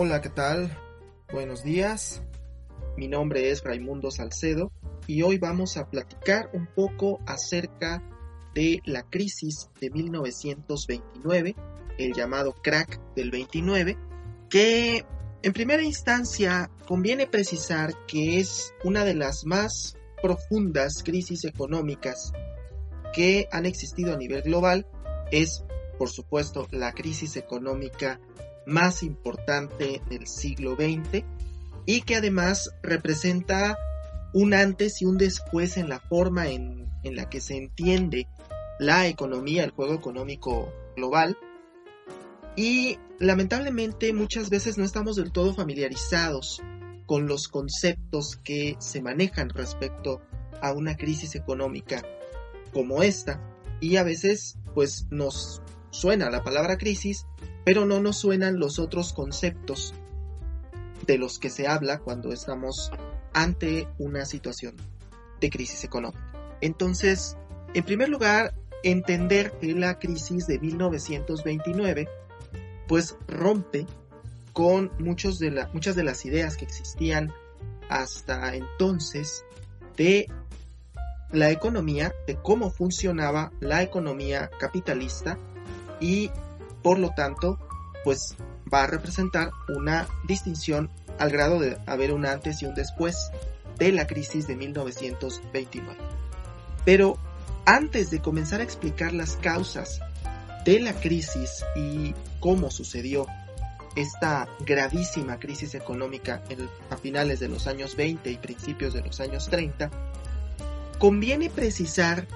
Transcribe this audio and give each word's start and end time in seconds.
Hola, 0.00 0.20
¿qué 0.20 0.28
tal? 0.28 0.78
Buenos 1.32 1.64
días. 1.64 2.22
Mi 2.96 3.08
nombre 3.08 3.50
es 3.50 3.64
Raimundo 3.64 4.12
Salcedo 4.12 4.70
y 5.08 5.22
hoy 5.22 5.38
vamos 5.38 5.76
a 5.76 5.90
platicar 5.90 6.50
un 6.52 6.68
poco 6.68 7.18
acerca 7.26 8.00
de 8.54 8.80
la 8.84 9.02
crisis 9.02 9.68
de 9.80 9.90
1929, 9.90 11.56
el 11.98 12.12
llamado 12.12 12.54
crack 12.62 13.00
del 13.16 13.32
29, 13.32 13.98
que 14.48 15.04
en 15.42 15.52
primera 15.52 15.82
instancia 15.82 16.70
conviene 16.86 17.26
precisar 17.26 17.92
que 18.06 18.38
es 18.38 18.72
una 18.84 19.04
de 19.04 19.14
las 19.14 19.46
más 19.46 19.96
profundas 20.22 21.02
crisis 21.02 21.44
económicas 21.44 22.30
que 23.12 23.48
han 23.50 23.66
existido 23.66 24.14
a 24.14 24.16
nivel 24.16 24.42
global. 24.42 24.86
Es, 25.32 25.64
por 25.98 26.08
supuesto, 26.08 26.68
la 26.70 26.92
crisis 26.92 27.34
económica 27.34 28.20
más 28.68 29.02
importante 29.02 30.02
del 30.08 30.26
siglo 30.26 30.76
XX 30.76 31.24
y 31.86 32.02
que 32.02 32.16
además 32.16 32.70
representa 32.82 33.76
un 34.34 34.52
antes 34.52 35.00
y 35.00 35.06
un 35.06 35.16
después 35.16 35.78
en 35.78 35.88
la 35.88 36.00
forma 36.00 36.48
en, 36.48 36.86
en 37.02 37.16
la 37.16 37.28
que 37.30 37.40
se 37.40 37.56
entiende 37.56 38.28
la 38.78 39.08
economía, 39.08 39.64
el 39.64 39.70
juego 39.70 39.94
económico 39.94 40.72
global. 40.96 41.38
Y 42.56 42.98
lamentablemente 43.18 44.12
muchas 44.12 44.50
veces 44.50 44.78
no 44.78 44.84
estamos 44.84 45.16
del 45.16 45.32
todo 45.32 45.54
familiarizados 45.54 46.62
con 47.06 47.26
los 47.26 47.48
conceptos 47.48 48.36
que 48.36 48.76
se 48.80 49.00
manejan 49.00 49.48
respecto 49.48 50.20
a 50.60 50.72
una 50.72 50.96
crisis 50.96 51.34
económica 51.34 52.02
como 52.72 53.02
esta 53.02 53.40
y 53.80 53.96
a 53.96 54.02
veces 54.02 54.58
pues 54.74 55.06
nos 55.10 55.62
suena 55.90 56.30
la 56.30 56.42
palabra 56.42 56.78
crisis 56.78 57.26
pero 57.64 57.84
no 57.84 58.00
nos 58.00 58.16
suenan 58.16 58.58
los 58.58 58.78
otros 58.78 59.12
conceptos 59.12 59.92
de 61.06 61.18
los 61.18 61.38
que 61.38 61.50
se 61.50 61.68
habla 61.68 61.98
cuando 61.98 62.32
estamos 62.32 62.90
ante 63.34 63.86
una 63.98 64.24
situación 64.24 64.74
de 65.38 65.50
crisis 65.50 65.84
económica. 65.84 66.32
Entonces, 66.62 67.36
en 67.74 67.84
primer 67.84 68.08
lugar, 68.08 68.54
entender 68.82 69.52
que 69.60 69.74
la 69.74 69.98
crisis 69.98 70.46
de 70.46 70.58
1929 70.58 72.08
pues 72.86 73.16
rompe 73.26 73.86
con 74.54 74.90
muchos 74.98 75.38
de 75.38 75.50
la, 75.50 75.68
muchas 75.74 75.94
de 75.94 76.04
las 76.04 76.24
ideas 76.24 76.56
que 76.56 76.64
existían 76.64 77.32
hasta 77.90 78.54
entonces 78.54 79.44
de 79.96 80.26
la 81.32 81.50
economía, 81.50 82.14
de 82.26 82.36
cómo 82.36 82.70
funcionaba 82.70 83.52
la 83.60 83.82
economía 83.82 84.50
capitalista 84.58 85.38
y 86.00 86.30
por 86.82 86.98
lo 86.98 87.10
tanto, 87.10 87.58
pues 88.04 88.34
va 88.72 88.84
a 88.84 88.86
representar 88.86 89.50
una 89.68 90.06
distinción 90.26 90.90
al 91.18 91.30
grado 91.30 91.58
de 91.58 91.78
haber 91.86 92.12
un 92.12 92.26
antes 92.26 92.62
y 92.62 92.66
un 92.66 92.74
después 92.74 93.30
de 93.78 93.92
la 93.92 94.06
crisis 94.06 94.46
de 94.46 94.56
1929. 94.56 95.96
Pero 96.84 97.18
antes 97.64 98.10
de 98.10 98.20
comenzar 98.20 98.60
a 98.60 98.64
explicar 98.64 99.12
las 99.12 99.36
causas 99.36 100.00
de 100.64 100.80
la 100.80 100.92
crisis 100.94 101.64
y 101.76 102.14
cómo 102.40 102.70
sucedió 102.70 103.26
esta 103.96 104.48
gravísima 104.64 105.38
crisis 105.38 105.74
económica 105.74 106.42
a 106.90 106.96
finales 106.96 107.40
de 107.40 107.48
los 107.48 107.66
años 107.66 107.96
20 107.96 108.30
y 108.30 108.36
principios 108.36 108.94
de 108.94 109.02
los 109.02 109.20
años 109.20 109.48
30, 109.48 109.90
conviene 110.98 111.50
precisar 111.50 112.26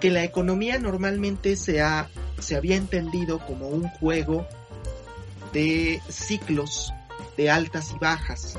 que 0.00 0.10
la 0.10 0.24
economía 0.24 0.78
normalmente 0.78 1.56
se, 1.56 1.82
ha, 1.82 2.08
se 2.44 2.56
había 2.56 2.76
entendido 2.76 3.38
como 3.46 3.68
un 3.68 3.88
juego 3.88 4.46
de 5.52 6.00
ciclos 6.08 6.92
de 7.36 7.50
altas 7.50 7.92
y 7.94 7.98
bajas. 7.98 8.58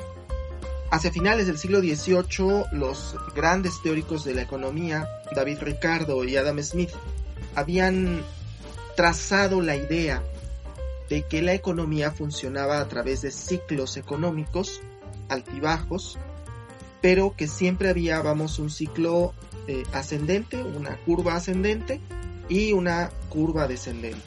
Hacia 0.92 1.12
finales 1.12 1.48
del 1.48 1.58
siglo 1.58 1.80
XVIII, 1.80 2.66
los 2.72 3.16
grandes 3.36 3.82
teóricos 3.84 4.24
de 4.24 4.34
la 4.34 4.42
economía, 4.42 5.08
David 5.36 5.60
Ricardo 5.62 6.24
y 6.24 6.36
Adam 6.36 6.62
Smith, 6.62 6.92
habían 7.54 8.24
trazado 8.96 9.62
la 9.62 9.76
idea 9.76 10.24
de 11.10 11.24
que 11.24 11.42
la 11.42 11.54
economía 11.54 12.12
funcionaba 12.12 12.80
a 12.80 12.88
través 12.88 13.22
de 13.22 13.32
ciclos 13.32 13.98
económicos 13.98 14.82
altibajos, 15.30 16.18
pero 17.02 17.36
que 17.36 17.48
siempre 17.48 17.90
había, 17.90 18.22
vamos, 18.22 18.58
un 18.58 18.72
ciclo 18.72 19.34
eh, 19.68 19.84
ascendente, 19.94 20.64
una 20.64 20.98
curva 20.98 21.36
ascendente 21.36 22.00
y 22.50 22.72
una 22.72 23.12
curva 23.30 23.68
descendente. 23.68 24.22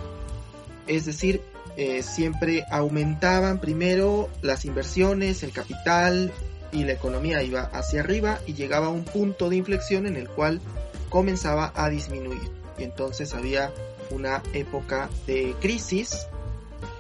Es 0.87 1.05
decir, 1.05 1.43
eh, 1.77 2.03
siempre 2.03 2.65
aumentaban 2.71 3.61
primero 3.61 4.29
las 4.43 4.65
inversiones, 4.65 5.43
el 5.43 5.53
capital 5.53 6.33
y 6.73 6.85
la 6.85 6.93
economía 6.93 7.43
iba 7.43 7.63
hacia 7.63 8.01
arriba 8.01 8.41
y 8.47 8.55
llegaba 8.55 8.87
a 8.87 8.91
un 8.91 9.05
punto 9.05 9.49
de 9.49 9.57
inflexión 9.57 10.07
en 10.07 10.17
el 10.17 10.29
cual 10.29 10.61
comenzaba 11.09 11.73
a 11.75 11.89
disminuir. 11.89 12.51
Y 12.79 12.85
entonces 12.85 13.35
había 13.35 13.73
una 14.11 14.43
época 14.55 15.09
de 15.27 15.55
crisis 15.61 16.27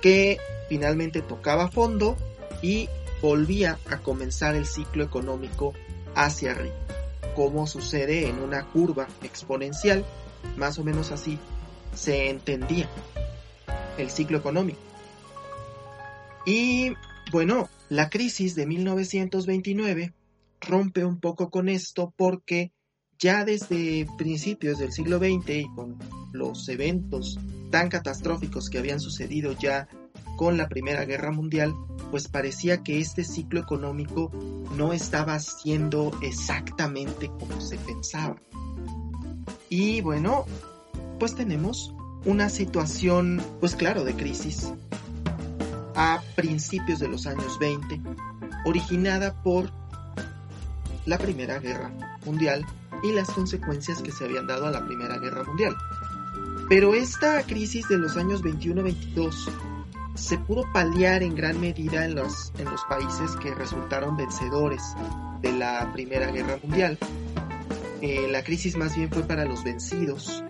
que 0.00 0.38
finalmente 0.68 1.22
tocaba 1.22 1.68
fondo 1.68 2.16
y 2.62 2.88
volvía 3.22 3.78
a 3.90 3.98
comenzar 3.98 4.54
el 4.54 4.66
ciclo 4.66 5.04
económico 5.04 5.72
hacia 6.14 6.52
arriba 6.52 6.74
como 7.38 7.68
sucede 7.68 8.28
en 8.28 8.40
una 8.40 8.64
curva 8.64 9.06
exponencial, 9.22 10.04
más 10.56 10.78
o 10.78 10.84
menos 10.84 11.12
así 11.12 11.38
se 11.94 12.30
entendía 12.30 12.88
el 13.96 14.10
ciclo 14.10 14.38
económico. 14.38 14.78
Y 16.46 16.92
bueno, 17.32 17.68
la 17.88 18.08
crisis 18.10 18.54
de 18.54 18.66
1929 18.66 20.12
rompe 20.60 21.04
un 21.04 21.20
poco 21.20 21.50
con 21.50 21.68
esto 21.68 22.12
porque 22.16 22.72
ya 23.18 23.44
desde 23.44 24.06
principios 24.16 24.78
del 24.78 24.92
siglo 24.92 25.18
XX 25.18 25.50
y 25.50 25.68
con 25.74 25.98
los 26.32 26.68
eventos 26.68 27.38
tan 27.70 27.88
catastróficos 27.88 28.70
que 28.70 28.78
habían 28.78 29.00
sucedido 29.00 29.52
ya 29.52 29.88
con 30.36 30.56
la 30.56 30.68
Primera 30.68 31.04
Guerra 31.04 31.32
Mundial, 31.32 31.74
pues 32.10 32.28
parecía 32.28 32.82
que 32.84 33.00
este 33.00 33.24
ciclo 33.24 33.60
económico 33.60 34.30
no 34.76 34.92
estaba 34.92 35.38
siendo 35.40 36.12
exactamente 36.22 37.28
como 37.38 37.60
se 37.60 37.76
pensaba. 37.78 38.36
Y 39.68 40.00
bueno, 40.00 40.46
pues 41.18 41.34
tenemos 41.34 41.94
una 42.24 42.48
situación, 42.48 43.42
pues 43.60 43.74
claro, 43.74 44.04
de 44.04 44.14
crisis 44.14 44.72
a 45.94 46.22
principios 46.36 47.00
de 47.00 47.08
los 47.08 47.26
años 47.26 47.58
20, 47.58 48.00
originada 48.64 49.34
por 49.42 49.70
la 51.06 51.18
Primera 51.18 51.58
Guerra 51.58 51.90
Mundial 52.24 52.64
y 53.02 53.12
las 53.12 53.30
consecuencias 53.30 54.02
que 54.02 54.12
se 54.12 54.24
habían 54.24 54.46
dado 54.46 54.66
a 54.66 54.70
la 54.70 54.84
Primera 54.84 55.18
Guerra 55.18 55.44
Mundial. 55.44 55.76
Pero 56.68 56.94
esta 56.94 57.42
crisis 57.42 57.88
de 57.88 57.98
los 57.98 58.16
años 58.16 58.42
21-22 58.42 59.50
se 60.14 60.36
pudo 60.38 60.64
paliar 60.72 61.22
en 61.22 61.34
gran 61.34 61.60
medida 61.60 62.04
en 62.04 62.14
los, 62.14 62.52
en 62.58 62.66
los 62.66 62.82
países 62.84 63.36
que 63.36 63.54
resultaron 63.54 64.16
vencedores 64.16 64.82
de 65.40 65.52
la 65.52 65.90
Primera 65.92 66.30
Guerra 66.30 66.58
Mundial. 66.62 66.98
Eh, 68.00 68.28
la 68.30 68.44
crisis 68.44 68.76
más 68.76 68.96
bien 68.96 69.10
fue 69.10 69.24
para 69.24 69.44
los 69.44 69.64
vencidos, 69.64 70.44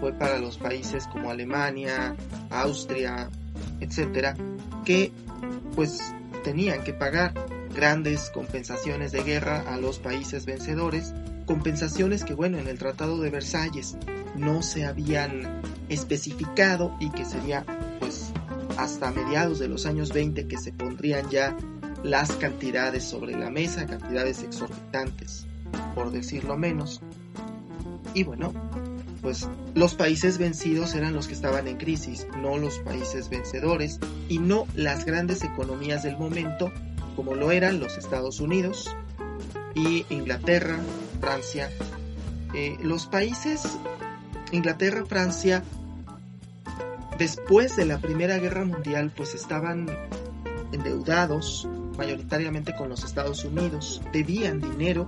fue 0.00 0.12
para 0.12 0.38
los 0.38 0.58
países 0.58 1.06
como 1.06 1.30
Alemania, 1.30 2.14
Austria, 2.50 3.30
etcétera, 3.80 4.36
que 4.84 5.12
pues 5.74 6.14
tenían 6.44 6.84
que 6.84 6.92
pagar 6.92 7.32
grandes 7.74 8.30
compensaciones 8.30 9.12
de 9.12 9.22
guerra 9.22 9.60
a 9.72 9.78
los 9.78 9.98
países 9.98 10.44
vencedores, 10.44 11.14
compensaciones 11.46 12.24
que 12.24 12.34
bueno, 12.34 12.58
en 12.58 12.68
el 12.68 12.78
Tratado 12.78 13.20
de 13.20 13.30
Versalles 13.30 13.96
no 14.36 14.62
se 14.62 14.84
habían 14.84 15.62
especificado 15.88 16.94
y 17.00 17.10
que 17.10 17.24
sería 17.24 17.64
pues 18.00 18.32
hasta 18.76 19.10
mediados 19.10 19.58
de 19.58 19.68
los 19.68 19.86
años 19.86 20.12
20 20.12 20.46
que 20.46 20.58
se 20.58 20.72
pondrían 20.72 21.28
ya 21.30 21.56
las 22.02 22.32
cantidades 22.32 23.04
sobre 23.04 23.36
la 23.36 23.50
mesa, 23.50 23.86
cantidades 23.86 24.42
exorbitantes, 24.42 25.46
por 25.94 26.10
decirlo 26.10 26.56
menos. 26.56 27.00
Y 28.14 28.24
bueno, 28.24 28.52
pues 29.22 29.48
los 29.74 29.94
países 29.94 30.38
vencidos 30.38 30.94
eran 30.94 31.14
los 31.14 31.28
que 31.28 31.34
estaban 31.34 31.68
en 31.68 31.76
crisis, 31.76 32.26
no 32.40 32.58
los 32.58 32.78
países 32.80 33.28
vencedores 33.28 33.98
y 34.28 34.38
no 34.38 34.66
las 34.74 35.04
grandes 35.04 35.44
economías 35.44 36.02
del 36.02 36.18
momento 36.18 36.72
como 37.16 37.34
lo 37.34 37.50
eran 37.50 37.78
los 37.78 37.98
Estados 37.98 38.40
Unidos 38.40 38.94
y 39.74 40.04
Inglaterra, 40.10 40.78
Francia. 41.20 41.70
Eh, 42.54 42.76
los 42.82 43.06
países 43.06 43.78
Inglaterra, 44.52 45.04
Francia 45.06 45.62
después 47.18 47.74
de 47.76 47.86
la 47.86 47.98
Primera 47.98 48.38
Guerra 48.38 48.64
Mundial 48.64 49.10
pues 49.16 49.34
estaban 49.34 49.88
endeudados 50.72 51.66
mayoritariamente 51.96 52.74
con 52.74 52.88
los 52.88 53.04
Estados 53.04 53.44
Unidos, 53.44 54.02
debían 54.12 54.60
dinero, 54.60 55.06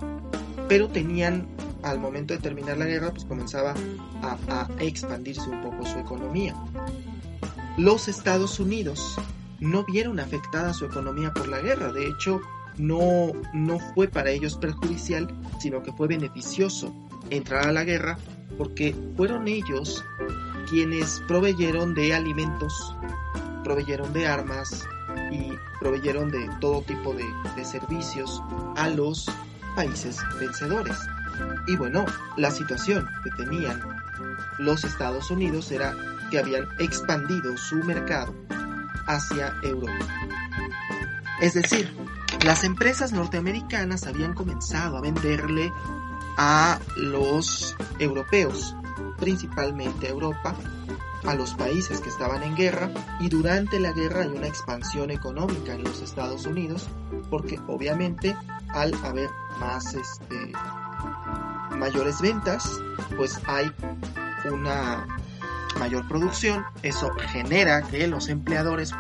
pero 0.69 0.89
tenían 0.89 1.47
al 1.83 1.99
momento 1.99 2.35
de 2.35 2.41
terminar 2.41 2.79
la 2.79 2.87
guerra 2.87 3.11
pues 3.11 3.25
comenzaba 3.25 3.75
a, 4.23 4.69
expandirse 4.81 5.49
un 5.49 5.61
poco 5.61 5.85
su 5.87 5.99
economía. 5.99 6.55
Los 7.77 8.09
Estados 8.09 8.59
Unidos 8.59 9.17
no 9.61 9.85
vieron 9.85 10.21
afectada 10.21 10.73
su 10.73 10.87
economía 10.87 11.33
por 11.33 11.49
la 11.49 11.61
guerra. 11.61 11.93
De 11.93 12.07
hecho, 12.07 12.41
no, 12.79 13.33
no 13.53 13.79
fue 13.95 14.09
para 14.09 14.31
ellos 14.31 14.57
perjudicial, 14.57 15.29
sino 15.61 15.83
que 15.83 15.93
fue 15.93 16.09
beneficioso 16.09 16.93
entrar 17.31 17.69
a 17.69 17.73
la 17.73 17.85
guerra 17.85 18.19
porque 18.57 18.95
fueron 19.17 19.49
ellos 19.49 20.05
quienes 20.71 21.21
proveyeron 21.27 21.95
de 21.95 22.15
alimentos, 22.15 22.95
proveyeron 23.63 24.13
de 24.13 24.27
armas 24.27 24.85
y 25.31 25.53
proveyeron 25.81 26.31
de 26.31 26.49
todo 26.61 26.83
tipo 26.83 27.15
de 27.15 27.65
servicios 27.65 28.43
a 28.77 28.89
los 28.89 29.29
países 29.75 30.19
vencedores. 30.39 30.97
Y 31.67 31.77
bueno, 31.77 32.05
la 32.37 32.51
situación 32.51 33.09
que 33.23 33.31
tenían 33.31 33.81
los 34.59 34.85
Estados 34.85 35.31
Unidos 35.31 35.71
era 35.73 35.95
que 36.31 36.39
habían 36.39 36.69
expandido 36.79 37.57
su 37.57 37.77
mercado 37.77 38.35
hacia 39.07 39.55
Europa. 39.63 40.07
Es 41.41 41.55
decir, 41.55 41.95
las 42.45 42.65
empresas 42.65 43.13
norteamericanas 43.13 44.07
habían 44.07 44.35
comenzado 44.35 44.97
a 44.97 45.01
venderle 45.01 45.73
a 46.37 46.79
los 46.97 47.77
europeos, 47.99 48.77
principalmente 49.19 50.07
a 50.07 50.11
Europa, 50.11 50.55
a 51.27 51.35
los 51.35 51.55
países 51.55 52.01
que 52.01 52.11
estaban 52.11 52.43
en 52.43 52.55
guerra 52.55 52.91
y 53.21 53.29
durante 53.29 53.81
la 53.81 53.93
guerra 53.93 54.23
hay 54.23 54.29
una 54.29 54.47
expansión 54.47 55.11
económica 55.11 55.75
en 55.75 55.85
los 55.85 56.03
Estados 56.03 56.45
Unidos 56.45 56.89
porque 57.31 57.59
obviamente 57.67 58.37
al 58.75 58.95
haber 59.05 59.31
más 59.59 59.95
este 59.95 60.53
mayores 61.79 62.21
ventas 62.21 62.69
pues 63.17 63.41
hay 63.47 63.71
una 64.51 65.07
mayor 65.79 66.07
producción 66.09 66.65
eso 66.83 67.11
genera 67.33 67.83
que 67.83 68.07
los 68.07 68.29
empleadores 68.29 68.93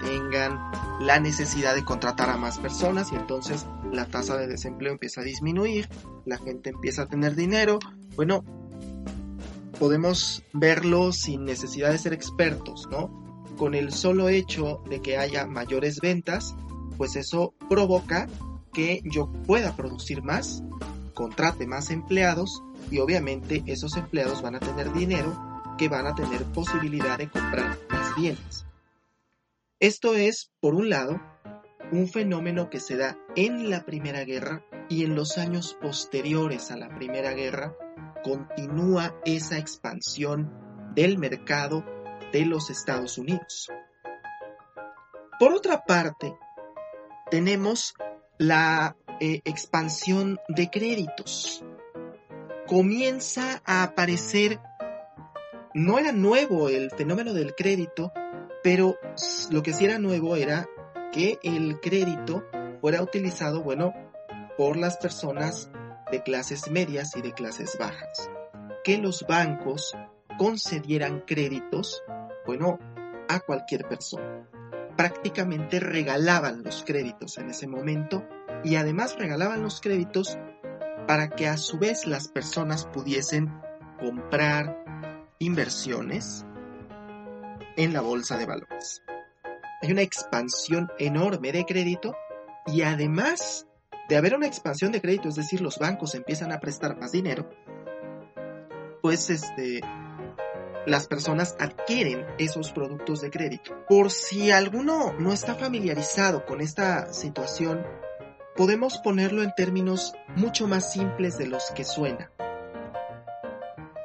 tengan 0.00 0.58
la 1.00 1.20
necesidad 1.20 1.74
de 1.74 1.84
contratar 1.84 2.30
a 2.30 2.36
más 2.36 2.58
personas 2.58 3.12
y 3.12 3.16
entonces 3.16 3.66
la 3.92 4.06
tasa 4.06 4.36
de 4.36 4.46
desempleo 4.46 4.92
empieza 4.92 5.20
a 5.20 5.24
disminuir, 5.24 5.88
la 6.24 6.38
gente 6.38 6.70
empieza 6.70 7.02
a 7.02 7.06
tener 7.06 7.34
dinero. 7.34 7.78
Bueno, 8.16 8.44
podemos 9.78 10.42
verlo 10.52 11.12
sin 11.12 11.44
necesidad 11.44 11.90
de 11.90 11.98
ser 11.98 12.12
expertos, 12.12 12.88
¿no? 12.90 13.08
Con 13.56 13.74
el 13.74 13.92
solo 13.92 14.28
hecho 14.28 14.82
de 14.88 15.00
que 15.00 15.18
haya 15.18 15.46
mayores 15.46 16.00
ventas, 16.00 16.54
pues 16.96 17.16
eso 17.16 17.54
provoca 17.68 18.26
que 18.72 19.02
yo 19.04 19.30
pueda 19.46 19.76
producir 19.76 20.22
más, 20.22 20.62
contrate 21.14 21.66
más 21.66 21.90
empleados 21.90 22.62
y 22.90 22.98
obviamente 22.98 23.62
esos 23.66 23.96
empleados 23.96 24.42
van 24.42 24.54
a 24.56 24.60
tener 24.60 24.92
dinero 24.92 25.36
que 25.78 25.88
van 25.88 26.06
a 26.06 26.14
tener 26.14 26.44
posibilidad 26.44 27.18
de 27.18 27.28
comprar 27.28 27.78
más 27.88 28.14
bienes. 28.16 28.66
Esto 29.78 30.14
es, 30.14 30.50
por 30.60 30.74
un 30.74 30.90
lado, 30.90 31.20
un 31.92 32.08
fenómeno 32.08 32.70
que 32.70 32.80
se 32.80 32.96
da 32.96 33.18
en 33.34 33.70
la 33.70 33.84
Primera 33.84 34.24
Guerra 34.24 34.64
y 34.88 35.04
en 35.04 35.14
los 35.14 35.38
años 35.38 35.76
posteriores 35.80 36.70
a 36.70 36.76
la 36.76 36.94
Primera 36.94 37.32
Guerra 37.32 37.74
continúa 38.22 39.14
esa 39.24 39.58
expansión 39.58 40.52
del 40.94 41.18
mercado 41.18 41.84
de 42.32 42.44
los 42.44 42.70
Estados 42.70 43.18
Unidos. 43.18 43.70
Por 45.38 45.54
otra 45.54 45.84
parte, 45.84 46.36
tenemos 47.30 47.94
la 48.40 48.96
eh, 49.20 49.42
expansión 49.44 50.40
de 50.48 50.70
créditos. 50.70 51.62
Comienza 52.66 53.60
a 53.66 53.82
aparecer, 53.82 54.58
no 55.74 55.98
era 55.98 56.12
nuevo 56.12 56.70
el 56.70 56.90
fenómeno 56.90 57.34
del 57.34 57.54
crédito, 57.54 58.12
pero 58.62 58.96
lo 59.50 59.62
que 59.62 59.74
sí 59.74 59.84
era 59.84 59.98
nuevo 59.98 60.36
era 60.36 60.66
que 61.12 61.38
el 61.42 61.80
crédito 61.80 62.46
fuera 62.80 63.02
utilizado, 63.02 63.62
bueno, 63.62 63.92
por 64.56 64.78
las 64.78 64.96
personas 64.96 65.70
de 66.10 66.22
clases 66.22 66.70
medias 66.70 67.14
y 67.16 67.20
de 67.20 67.34
clases 67.34 67.76
bajas. 67.78 68.30
Que 68.84 68.96
los 68.96 69.26
bancos 69.28 69.94
concedieran 70.38 71.24
créditos, 71.26 72.02
bueno, 72.46 72.78
a 73.28 73.40
cualquier 73.40 73.86
persona. 73.86 74.39
Prácticamente 75.00 75.80
regalaban 75.80 76.62
los 76.62 76.84
créditos 76.84 77.38
en 77.38 77.48
ese 77.48 77.66
momento 77.66 78.22
y 78.62 78.76
además 78.76 79.16
regalaban 79.18 79.62
los 79.62 79.80
créditos 79.80 80.36
para 81.08 81.30
que 81.30 81.48
a 81.48 81.56
su 81.56 81.78
vez 81.78 82.06
las 82.06 82.28
personas 82.28 82.84
pudiesen 82.84 83.50
comprar 83.98 84.84
inversiones 85.38 86.44
en 87.78 87.94
la 87.94 88.02
bolsa 88.02 88.36
de 88.36 88.44
valores. 88.44 89.02
Hay 89.80 89.90
una 89.90 90.02
expansión 90.02 90.90
enorme 90.98 91.50
de 91.50 91.64
crédito 91.64 92.14
y 92.66 92.82
además 92.82 93.66
de 94.10 94.18
haber 94.18 94.36
una 94.36 94.48
expansión 94.48 94.92
de 94.92 95.00
crédito, 95.00 95.30
es 95.30 95.36
decir, 95.36 95.62
los 95.62 95.78
bancos 95.78 96.14
empiezan 96.14 96.52
a 96.52 96.60
prestar 96.60 96.98
más 96.98 97.12
dinero, 97.12 97.48
pues 99.00 99.30
este 99.30 99.80
las 100.86 101.06
personas 101.06 101.56
adquieren 101.58 102.26
esos 102.38 102.72
productos 102.72 103.20
de 103.20 103.30
crédito. 103.30 103.84
Por 103.88 104.10
si 104.10 104.50
alguno 104.50 105.12
no 105.18 105.32
está 105.32 105.54
familiarizado 105.54 106.44
con 106.46 106.60
esta 106.60 107.12
situación, 107.12 107.84
podemos 108.56 108.98
ponerlo 108.98 109.42
en 109.42 109.52
términos 109.54 110.14
mucho 110.36 110.66
más 110.66 110.92
simples 110.92 111.38
de 111.38 111.46
los 111.46 111.70
que 111.72 111.84
suena. 111.84 112.30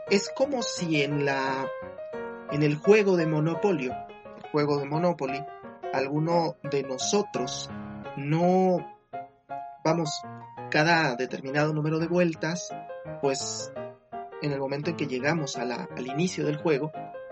Es 0.10 0.30
como 0.36 0.62
si 0.62 1.01
en 1.01 1.25
la 1.25 1.68
en 2.51 2.63
el 2.63 2.75
juego 2.75 3.18
de 3.18 3.24
el 3.24 4.50
juego 4.51 4.77
de 4.77 4.86
Monopoly, 4.86 5.44
alguno 5.94 6.57
de 6.63 6.83
nosotros 6.83 7.69
no, 8.16 8.77
vamos, 9.83 10.10
cada 10.72 11.16
determinado 11.16 11.74
número 11.74 12.00
de 12.00 12.07
vueltas, 12.07 12.69
pues 13.22 13.72
en 14.46 14.54
el 14.54 14.60
momento 14.60 14.90
en 14.90 14.96
que 14.96 15.08
llegamos 15.08 15.58
al 15.58 16.08
inicio 16.08 16.46
del 16.46 16.58
juego, 16.58 16.92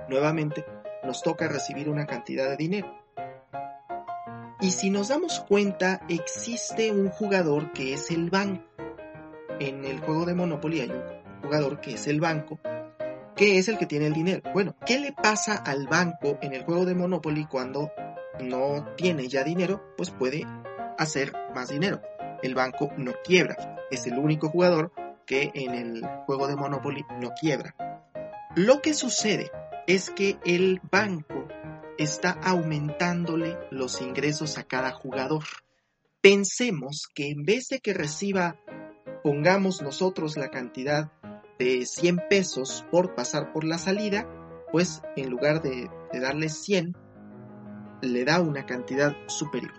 nuevamente 0.10 0.66
nos 1.04 1.22
toca 1.22 1.48
recibir 1.48 1.90
una 1.90 2.06
cantidad 2.06 2.50
de 2.50 2.58
dinero. 2.58 2.94
Y 4.60 4.72
si 4.72 4.90
nos 4.90 5.10
damos 5.10 5.40
cuenta, 5.42 6.02
existe 6.10 6.92
un 6.92 7.10
jugador 7.10 7.74
que 7.74 7.94
es 7.94 8.12
el 8.12 8.30
banco. 8.30 8.64
En 9.60 9.86
el 9.86 10.00
juego 10.00 10.26
de 10.26 10.34
Monopoly 10.34 10.82
hay 10.82 10.92
un 10.92 11.04
jugador 11.42 11.82
que 11.82 11.94
es 11.94 12.08
el 12.08 12.20
banco 12.20 12.60
¿Qué 13.36 13.58
es 13.58 13.68
el 13.68 13.80
que 13.80 13.88
tiene 13.88 14.06
el 14.06 14.14
dinero? 14.14 14.44
Bueno, 14.54 14.76
¿qué 14.86 15.00
le 15.00 15.12
pasa 15.12 15.56
al 15.56 15.88
banco 15.88 16.38
en 16.42 16.54
el 16.54 16.64
juego 16.64 16.86
de 16.86 16.94
Monopoly 16.94 17.46
cuando 17.46 17.92
no 18.40 18.86
tiene 18.96 19.28
ya 19.28 19.44
dinero? 19.44 19.82
Pues 19.98 20.12
puede 20.12 20.46
hacer 21.00 21.34
más 21.56 21.70
dinero. 21.70 22.00
El 22.44 22.54
banco 22.54 22.92
no 22.96 23.14
quiebra. 23.24 23.88
Es 23.90 24.06
el 24.06 24.20
único 24.20 24.50
jugador 24.50 24.92
que 25.26 25.52
en 25.54 25.74
el 25.74 26.06
juego 26.26 26.48
de 26.48 26.56
Monopoly 26.56 27.06
no 27.20 27.32
quiebra. 27.40 27.76
Lo 28.56 28.82
que 28.82 28.94
sucede 28.94 29.52
es 29.88 30.10
que 30.10 30.38
el 30.46 30.80
banco 30.92 31.48
está 31.98 32.32
aumentándole 32.32 33.58
los 33.72 34.02
ingresos 34.02 34.58
a 34.58 34.64
cada 34.64 34.92
jugador. 34.92 35.44
Pensemos 36.22 37.08
que 37.14 37.30
en 37.30 37.44
vez 37.44 37.68
de 37.70 37.80
que 37.80 37.94
reciba, 37.94 38.58
pongamos 39.24 39.82
nosotros 39.82 40.38
la 40.38 40.50
cantidad 40.50 41.12
de 41.60 41.86
100 41.86 42.24
pesos 42.30 42.86
por 42.92 43.16
pasar 43.16 43.52
por 43.52 43.64
la 43.64 43.78
salida, 43.78 44.28
pues 44.72 45.02
en 45.16 45.30
lugar 45.30 45.62
de, 45.62 45.90
darle 46.14 46.50
100, 46.50 46.96
le 48.02 48.26
da 48.26 48.40
una 48.40 48.66
cantidad 48.66 49.16
superior. 49.28 49.74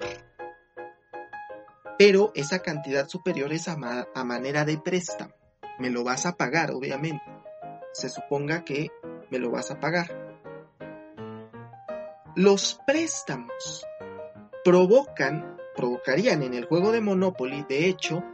Pero 1.98 2.32
esa 2.34 2.60
cantidad 2.60 3.08
superior 3.08 3.52
es 3.52 3.68
a, 3.68 3.76
a 4.14 4.24
manera 4.24 4.64
de 4.64 4.78
préstamo. 4.78 5.34
Me 5.78 5.90
lo 5.90 6.04
vas 6.04 6.26
a 6.26 6.36
pagar, 6.36 6.72
obviamente. 6.72 7.24
Se 7.92 8.08
suponga 8.08 8.64
que 8.64 8.90
me 9.30 9.38
lo 9.38 9.50
vas 9.50 9.70
a 9.70 9.78
pagar. 9.80 10.24
Los 12.36 12.80
préstamos 12.84 13.86
provocan, 14.64 15.56
provocarían 15.76 16.42
en 16.42 16.54
el 16.54 16.64
juego 16.64 16.90
de 16.90 17.00
Monopoly, 17.00 17.64
de 17.68 17.86
hecho, 17.86 18.24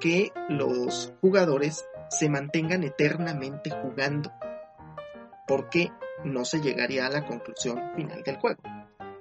que 0.00 0.32
los 0.48 1.12
jugadores 1.20 1.84
se 2.08 2.30
mantengan 2.30 2.82
eternamente 2.84 3.70
jugando, 3.70 4.32
porque 5.46 5.92
no 6.24 6.44
se 6.44 6.60
llegaría 6.60 7.06
a 7.06 7.10
la 7.10 7.26
conclusión 7.26 7.92
final 7.94 8.22
del 8.22 8.38
juego. 8.38 8.62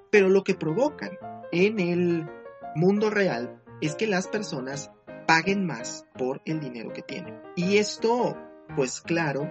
Pero 0.10 0.30
lo 0.30 0.44
que 0.44 0.56
provocan 0.56 1.12
en 1.52 1.80
el 1.80 2.30
mundo 2.76 3.10
real 3.10 3.59
es 3.82 3.96
que 3.96 4.08
las 4.08 4.28
personas 4.28 4.92
paguen 5.28 5.66
más 5.66 6.06
por 6.18 6.42
el 6.46 6.60
dinero 6.60 6.92
que 6.92 7.02
tienen. 7.02 7.40
Y 7.56 7.78
esto, 7.78 8.36
pues 8.76 9.02
claro, 9.02 9.50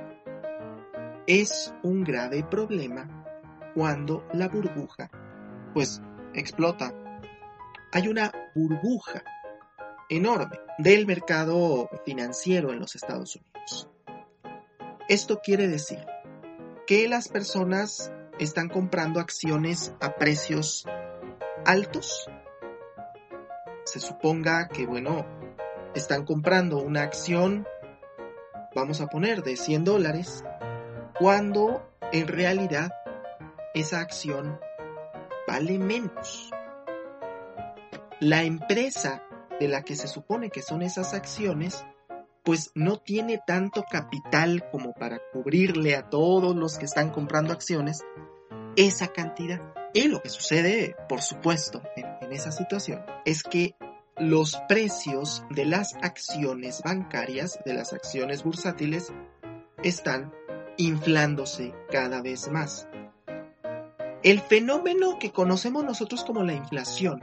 es 1.26 1.73
un 1.82 2.04
grave 2.04 2.42
problema 2.42 3.25
cuando 3.75 4.26
la 4.32 4.49
burbuja, 4.49 5.11
pues 5.75 6.02
explota. 6.35 6.92
Hay 7.92 8.08
una 8.08 8.32
burbuja 8.54 9.23
enorme 10.08 10.58
del 10.78 11.06
mercado 11.06 11.88
financiero 12.04 12.73
en 12.73 12.80
los 12.80 12.94
Estados 12.97 13.37
Unidos. 13.37 13.88
Esto 15.08 15.40
quiere 15.42 15.68
decir 15.68 16.04
que 16.87 17.08
las 17.08 17.28
personas 17.28 18.12
están 18.38 18.68
comprando 18.68 19.20
acciones 19.20 19.94
a 20.00 20.16
precios 20.16 20.87
altos, 21.64 22.30
se 23.88 24.00
suponga 24.00 24.68
que, 24.68 24.87
bueno, 24.87 25.25
están 25.95 26.26
comprando 26.26 26.78
una 26.78 27.02
acción, 27.02 27.66
vamos 28.75 29.00
a 29.00 29.07
poner, 29.07 29.42
de 29.42 29.57
100 29.57 29.85
dólares, 29.85 30.45
cuando 31.18 31.88
en 32.12 32.28
realidad 32.28 32.92
esa 33.75 34.00
acción 34.00 34.61
vale 35.47 35.78
menos. 35.78 36.50
La 38.21 38.42
empresa 38.42 39.23
de 39.59 39.68
la 39.68 39.83
que 39.83 39.97
se 39.97 40.07
supone 40.07 40.50
que 40.50 40.61
son 40.61 40.83
esas 40.83 41.14
acciones, 41.14 41.87
pues 42.45 42.71
no 42.75 42.99
tiene 42.99 43.40
tanto 43.47 43.85
capital 43.90 44.68
como 44.71 44.92
para 44.92 45.18
cubrirle 45.33 45.97
a 45.97 46.11
todos 46.11 46.54
los 46.54 46.76
que 46.76 46.85
están 46.85 47.11
comprando 47.11 47.54
acciones 47.54 48.04
esa 48.76 49.09
cantidad. 49.09 49.61
Y 49.95 50.09
lo 50.09 50.21
que 50.21 50.28
sucede, 50.28 50.95
por 51.09 51.23
supuesto, 51.23 51.83
en, 51.97 52.17
esa 52.32 52.52
situación 52.52 53.04
es 53.25 53.42
que 53.42 53.76
los 54.16 54.56
precios 54.68 55.44
de 55.50 55.64
las 55.64 55.94
acciones 56.02 56.82
bancarias, 56.82 57.61
de 57.64 57.75
las 57.75 57.92
acciones 57.92 58.42
bursátiles, 58.42 59.12
están 59.82 60.32
inflándose 60.76 61.75
cada 61.90 62.20
vez 62.20 62.49
más. 62.49 62.88
El 64.23 64.40
fenómeno 64.40 65.18
que 65.18 65.30
conocemos 65.30 65.85
nosotros 65.85 66.25
como 66.25 66.42
la 66.42 66.54
inflación 66.54 67.23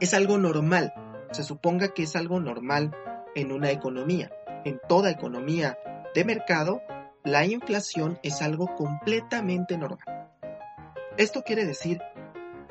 es 0.00 0.12
algo 0.14 0.38
normal. 0.38 0.92
Se 1.30 1.44
suponga 1.44 1.94
que 1.94 2.02
es 2.02 2.16
algo 2.16 2.40
normal 2.40 2.94
en 3.34 3.52
una 3.52 3.70
economía. 3.70 4.32
En 4.64 4.80
toda 4.88 5.10
economía 5.10 5.78
de 6.14 6.24
mercado, 6.24 6.82
la 7.22 7.44
inflación 7.44 8.18
es 8.22 8.42
algo 8.42 8.74
completamente 8.74 9.78
normal. 9.78 10.32
Esto 11.16 11.42
quiere 11.42 11.64
decir, 11.64 12.02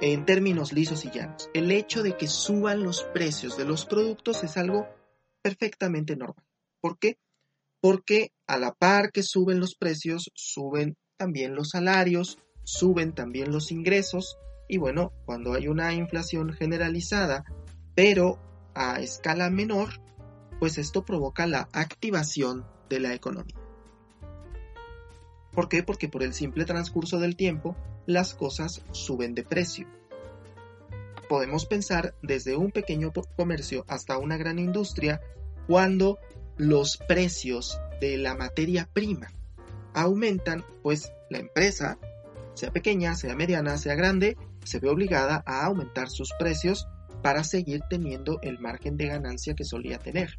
en 0.02 0.26
términos 0.26 0.74
lisos 0.74 1.06
y 1.06 1.12
llanos, 1.12 1.50
el 1.54 1.72
hecho 1.72 2.04
de 2.04 2.18
que 2.18 2.28
suban 2.28 2.84
los 2.84 3.04
precios 3.04 3.58
de 3.58 3.66
los 3.66 3.86
productos 3.86 4.44
es 4.44 4.58
algo 4.58 4.88
perfectamente 5.42 6.16
normal. 6.16 6.46
¿Por 6.82 6.98
qué? 7.00 7.18
Porque 7.80 8.32
a 8.48 8.58
la 8.58 8.74
par 8.74 9.12
que 9.12 9.24
suben 9.24 9.60
los 9.60 9.76
precios, 9.76 10.32
suben 10.34 10.98
también 11.18 11.56
los 11.56 11.70
salarios, 11.70 12.40
suben 12.64 13.14
también 13.14 13.52
los 13.52 13.72
ingresos 13.72 14.38
y 14.68 14.78
bueno, 14.78 15.14
cuando 15.26 15.54
hay 15.54 15.68
una 15.68 15.94
inflación 15.94 16.52
generalizada, 16.54 17.46
pero 17.94 18.40
a 18.74 19.00
escala 19.00 19.50
menor, 19.50 20.02
pues 20.60 20.78
esto 20.78 21.06
provoca 21.06 21.48
la 21.48 21.70
activación 21.72 22.66
de 22.90 23.00
la 23.00 23.14
economía. 23.14 23.56
¿Por 25.52 25.70
qué? 25.70 25.84
Porque 25.84 26.10
por 26.10 26.24
el 26.24 26.34
simple 26.34 26.66
transcurso 26.66 27.20
del 27.20 27.36
tiempo, 27.36 27.76
las 28.06 28.34
cosas 28.34 28.84
suben 28.92 29.36
de 29.36 29.44
precio. 29.44 29.88
Podemos 31.28 31.66
pensar 31.66 32.14
desde 32.22 32.56
un 32.56 32.72
pequeño 32.72 33.12
comercio 33.36 33.84
hasta 33.88 34.18
una 34.18 34.38
gran 34.38 34.60
industria 34.60 35.22
cuando 35.68 36.20
los 36.58 36.98
precios 36.98 37.80
de 38.00 38.18
la 38.18 38.36
materia 38.36 38.88
prima 38.94 39.28
aumentan, 39.94 40.64
pues 40.84 41.12
la 41.30 41.40
empresa, 41.40 41.98
sea 42.54 42.72
pequeña, 42.72 43.16
sea 43.16 43.36
mediana, 43.36 43.78
sea 43.78 43.96
grande, 43.96 44.38
se 44.64 44.80
ve 44.80 44.90
obligada 44.90 45.44
a 45.46 45.66
aumentar 45.66 46.10
sus 46.10 46.32
precios 46.38 46.88
para 47.22 47.44
seguir 47.44 47.82
teniendo 47.90 48.40
el 48.42 48.60
margen 48.60 48.98
de 48.98 49.08
ganancia 49.08 49.56
que 49.56 49.64
solía 49.64 49.98
tener. 49.98 50.38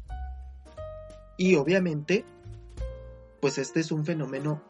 Y 1.37 1.55
obviamente, 1.55 2.23
pues 3.41 3.57
este 3.57 3.79
es 3.79 3.91
un 3.91 4.05
fenómeno 4.05 4.63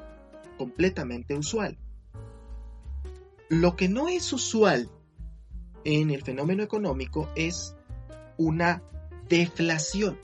completamente 0.58 1.36
usual. 1.36 1.78
Lo 3.50 3.76
que 3.76 3.88
no 3.88 4.08
es 4.10 4.34
usual 4.34 4.90
en 5.86 6.10
el 6.10 6.22
fenómeno 6.22 6.64
económico 6.64 7.30
es 7.36 7.76
una 8.38 8.84
deflación. 9.30 10.20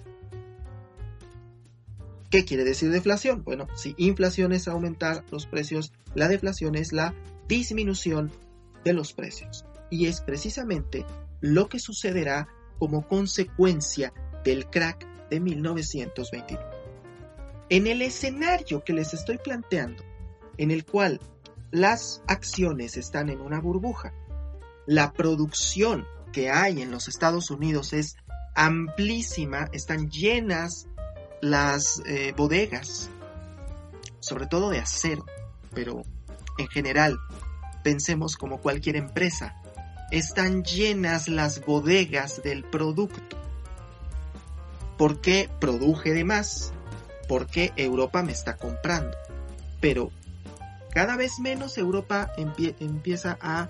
¿Qué 2.29 2.43
quiere 2.43 2.63
decir 2.63 2.89
deflación? 2.89 3.43
Bueno, 3.43 3.67
si 3.75 3.93
inflación 3.97 4.51
es 4.51 4.67
aumentar 4.67 5.23
los 5.31 5.45
precios, 5.45 5.93
la 6.15 6.27
deflación 6.27 6.75
es 6.75 6.91
la 6.91 7.13
disminución 7.47 8.31
de 8.83 8.93
los 8.93 9.13
precios. 9.13 9.65
Y 9.89 10.07
es 10.07 10.19
precisamente 10.19 11.05
lo 11.39 11.69
que 11.69 11.79
sucederá 11.79 12.49
como 12.77 13.07
consecuencia 13.07 14.13
del 14.43 14.65
crack 14.65 15.07
de 15.29 15.39
1929. 15.39 16.63
En 17.69 17.87
el 17.87 18.01
escenario 18.01 18.83
que 18.83 18.93
les 18.93 19.13
estoy 19.13 19.37
planteando, 19.37 20.03
en 20.57 20.71
el 20.71 20.85
cual 20.85 21.21
las 21.73 22.21
acciones 22.27 22.97
están 22.97 23.29
en 23.29 23.41
una 23.41 23.59
burbuja, 23.59 24.13
la 24.85 25.11
producción 25.11 26.05
que 26.31 26.51
hay 26.51 26.83
en 26.83 26.91
los 26.91 27.07
Estados 27.07 27.49
Unidos 27.49 27.93
es 27.93 28.15
amplísima, 28.53 29.69
están 29.71 30.11
llenas 30.11 30.85
las 31.41 32.03
eh, 32.05 32.31
bodegas, 32.37 33.09
sobre 34.19 34.45
todo 34.45 34.69
de 34.69 34.81
acero, 34.81 35.25
pero 35.73 36.03
en 36.59 36.67
general 36.67 37.17
pensemos 37.83 38.37
como 38.37 38.61
cualquier 38.61 38.95
empresa, 38.95 39.59
están 40.11 40.63
llenas 40.63 41.27
las 41.27 41.65
bodegas 41.65 42.43
del 42.43 42.63
producto. 42.65 43.35
¿Por 44.95 45.21
qué 45.21 45.49
produje 45.59 46.13
de 46.13 46.23
más? 46.23 46.71
Porque 47.27 47.73
Europa 47.77 48.21
me 48.21 48.31
está 48.31 48.57
comprando. 48.57 49.17
Pero 49.81 50.11
cada 50.93 51.15
vez 51.17 51.39
menos 51.39 51.77
Europa 51.77 52.31
empieza 52.37 53.37
a 53.41 53.69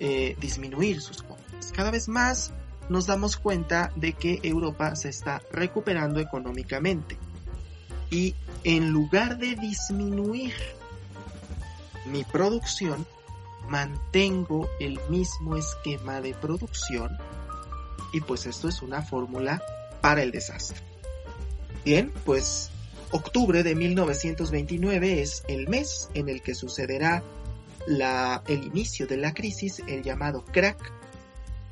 eh, 0.00 0.36
disminuir 0.40 1.00
sus 1.00 1.22
compras. 1.22 1.72
Cada 1.72 1.90
vez 1.90 2.08
más 2.08 2.52
nos 2.88 3.06
damos 3.06 3.36
cuenta 3.36 3.92
de 3.94 4.14
que 4.14 4.40
Europa 4.42 4.96
se 4.96 5.10
está 5.10 5.40
recuperando 5.52 6.18
económicamente. 6.18 7.16
Y 8.10 8.34
en 8.64 8.90
lugar 8.90 9.38
de 9.38 9.54
disminuir 9.54 10.54
mi 12.06 12.24
producción, 12.24 13.06
mantengo 13.68 14.68
el 14.80 14.98
mismo 15.08 15.56
esquema 15.56 16.20
de 16.20 16.34
producción 16.34 17.16
y 18.12 18.20
pues 18.20 18.46
esto 18.46 18.68
es 18.68 18.82
una 18.82 19.02
fórmula 19.02 19.62
para 20.00 20.22
el 20.22 20.32
desastre. 20.32 20.82
Bien, 21.84 22.12
pues 22.24 22.70
octubre 23.12 23.62
de 23.62 23.74
1929 23.74 25.22
es 25.22 25.44
el 25.48 25.68
mes 25.68 26.08
en 26.14 26.28
el 26.28 26.42
que 26.42 26.54
sucederá 26.54 27.22
el 28.46 28.64
inicio 28.64 29.06
de 29.06 29.16
la 29.16 29.34
crisis, 29.34 29.82
el 29.86 30.02
llamado 30.02 30.44
crack, 30.44 30.92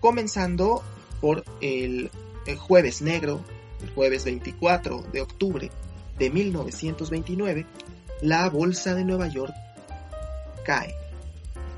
comenzando 0.01 0.83
por 1.21 1.45
el, 1.61 2.11
el 2.47 2.57
jueves 2.57 3.03
negro, 3.03 3.41
el 3.83 3.91
jueves 3.91 4.25
24 4.25 5.03
de 5.13 5.21
octubre 5.21 5.71
de 6.19 6.31
1929, 6.31 7.67
la 8.23 8.49
bolsa 8.49 8.95
de 8.95 9.05
Nueva 9.05 9.29
York 9.29 9.55
cae. 10.65 10.95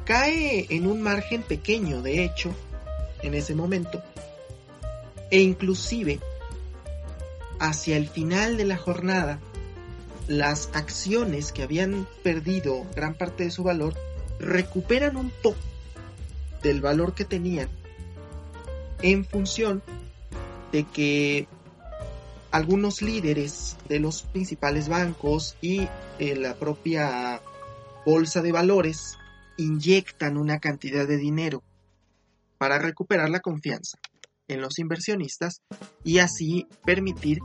Cae 0.04 0.66
en 0.70 0.86
un 0.86 1.02
margen 1.02 1.42
pequeño, 1.42 2.02
de 2.02 2.24
hecho, 2.24 2.50
en 3.22 3.34
ese 3.34 3.54
momento, 3.54 4.02
e 5.30 5.40
inclusive 5.40 6.18
hacia 7.60 7.96
el 7.96 8.08
final 8.08 8.56
de 8.56 8.64
la 8.64 8.76
jornada, 8.76 9.38
las 10.30 10.70
acciones 10.74 11.50
que 11.50 11.64
habían 11.64 12.06
perdido 12.22 12.86
gran 12.94 13.14
parte 13.14 13.42
de 13.42 13.50
su 13.50 13.64
valor 13.64 13.94
recuperan 14.38 15.16
un 15.16 15.32
poco 15.42 15.58
del 16.62 16.80
valor 16.80 17.14
que 17.14 17.24
tenían 17.24 17.68
en 19.02 19.24
función 19.24 19.82
de 20.70 20.84
que 20.84 21.48
algunos 22.52 23.02
líderes 23.02 23.76
de 23.88 23.98
los 23.98 24.22
principales 24.22 24.88
bancos 24.88 25.56
y 25.60 25.88
eh, 26.20 26.36
la 26.36 26.54
propia 26.54 27.42
bolsa 28.06 28.40
de 28.40 28.52
valores 28.52 29.18
inyectan 29.56 30.36
una 30.36 30.60
cantidad 30.60 31.08
de 31.08 31.16
dinero 31.16 31.64
para 32.56 32.78
recuperar 32.78 33.30
la 33.30 33.40
confianza 33.40 33.98
en 34.46 34.60
los 34.60 34.78
inversionistas 34.78 35.62
y 36.04 36.18
así 36.18 36.68
permitir 36.84 37.40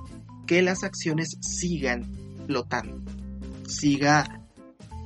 que 0.46 0.62
las 0.62 0.84
acciones 0.84 1.36
sigan 1.42 2.25
flotando, 2.45 3.11
siga 3.67 4.41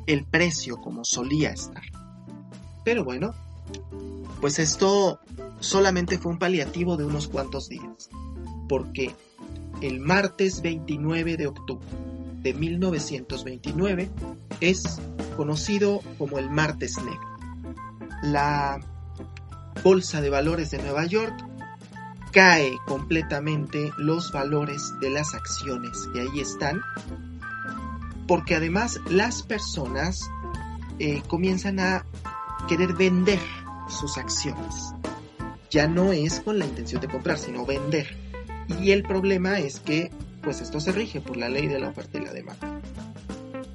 el 0.07 0.25
precio 0.25 0.77
como 0.77 1.05
solía 1.05 1.51
estar. 1.51 1.83
Pero 2.83 3.03
bueno, 3.03 3.33
pues 4.41 4.59
esto 4.59 5.19
solamente 5.59 6.17
fue 6.17 6.31
un 6.31 6.39
paliativo 6.39 6.97
de 6.97 7.05
unos 7.05 7.27
cuantos 7.27 7.69
días, 7.69 8.09
porque 8.67 9.13
el 9.81 9.99
martes 9.99 10.61
29 10.61 11.37
de 11.37 11.47
octubre 11.47 11.85
de 12.41 12.53
1929 12.53 14.09
es 14.61 14.99
conocido 15.35 16.01
como 16.17 16.39
el 16.39 16.49
martes 16.49 16.97
negro. 16.97 17.37
La 18.23 18.79
Bolsa 19.83 20.21
de 20.21 20.29
Valores 20.29 20.71
de 20.71 20.79
Nueva 20.79 21.05
York 21.05 21.48
cae 22.31 22.77
completamente 22.85 23.91
los 23.97 24.31
valores 24.31 24.93
de 24.99 25.09
las 25.09 25.33
acciones 25.33 26.07
que 26.13 26.21
ahí 26.21 26.39
están, 26.39 26.81
porque 28.27 28.55
además 28.55 28.99
las 29.09 29.43
personas 29.43 30.29
eh, 30.99 31.23
comienzan 31.27 31.79
a 31.79 32.05
querer 32.67 32.93
vender 32.93 33.39
sus 33.87 34.17
acciones. 34.17 34.93
Ya 35.71 35.87
no 35.87 36.11
es 36.11 36.39
con 36.39 36.59
la 36.59 36.65
intención 36.65 37.01
de 37.01 37.07
comprar, 37.07 37.37
sino 37.37 37.65
vender. 37.65 38.15
Y 38.81 38.91
el 38.91 39.03
problema 39.03 39.59
es 39.59 39.79
que, 39.79 40.11
pues 40.41 40.61
esto 40.61 40.79
se 40.79 40.91
rige 40.91 41.21
por 41.21 41.37
la 41.37 41.49
ley 41.49 41.67
de 41.67 41.79
la 41.79 41.89
oferta 41.89 42.17
y 42.17 42.25
la 42.25 42.33
demanda. 42.33 42.81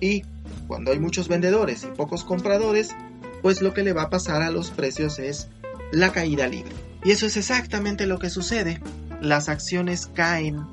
Y 0.00 0.22
cuando 0.66 0.92
hay 0.92 0.98
muchos 0.98 1.28
vendedores 1.28 1.84
y 1.84 1.88
pocos 1.88 2.24
compradores, 2.24 2.94
pues 3.42 3.62
lo 3.62 3.74
que 3.74 3.82
le 3.82 3.92
va 3.92 4.02
a 4.02 4.10
pasar 4.10 4.42
a 4.42 4.50
los 4.50 4.70
precios 4.70 5.18
es 5.18 5.48
la 5.92 6.12
caída 6.12 6.46
libre. 6.46 6.93
Y 7.04 7.10
eso 7.10 7.26
es 7.26 7.36
exactamente 7.36 8.06
lo 8.06 8.18
que 8.18 8.30
sucede. 8.30 8.80
Las 9.20 9.48
acciones 9.48 10.06
caen 10.06 10.66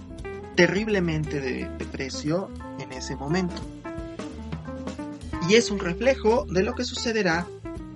terriblemente 0.56 1.42
de, 1.42 1.66
precio 1.86 2.50
en 2.80 2.92
ese 2.94 3.16
momento. 3.16 3.62
Y 5.50 5.56
es 5.56 5.72
un 5.72 5.80
reflejo 5.80 6.46
de 6.50 6.64
lo 6.64 6.74
que 6.74 6.86
sucederá 6.86 7.48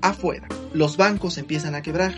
afuera. 0.01 0.47
Los 0.73 0.97
bancos 0.97 1.37
empiezan 1.37 1.75
a 1.75 1.81
quebrar. 1.81 2.13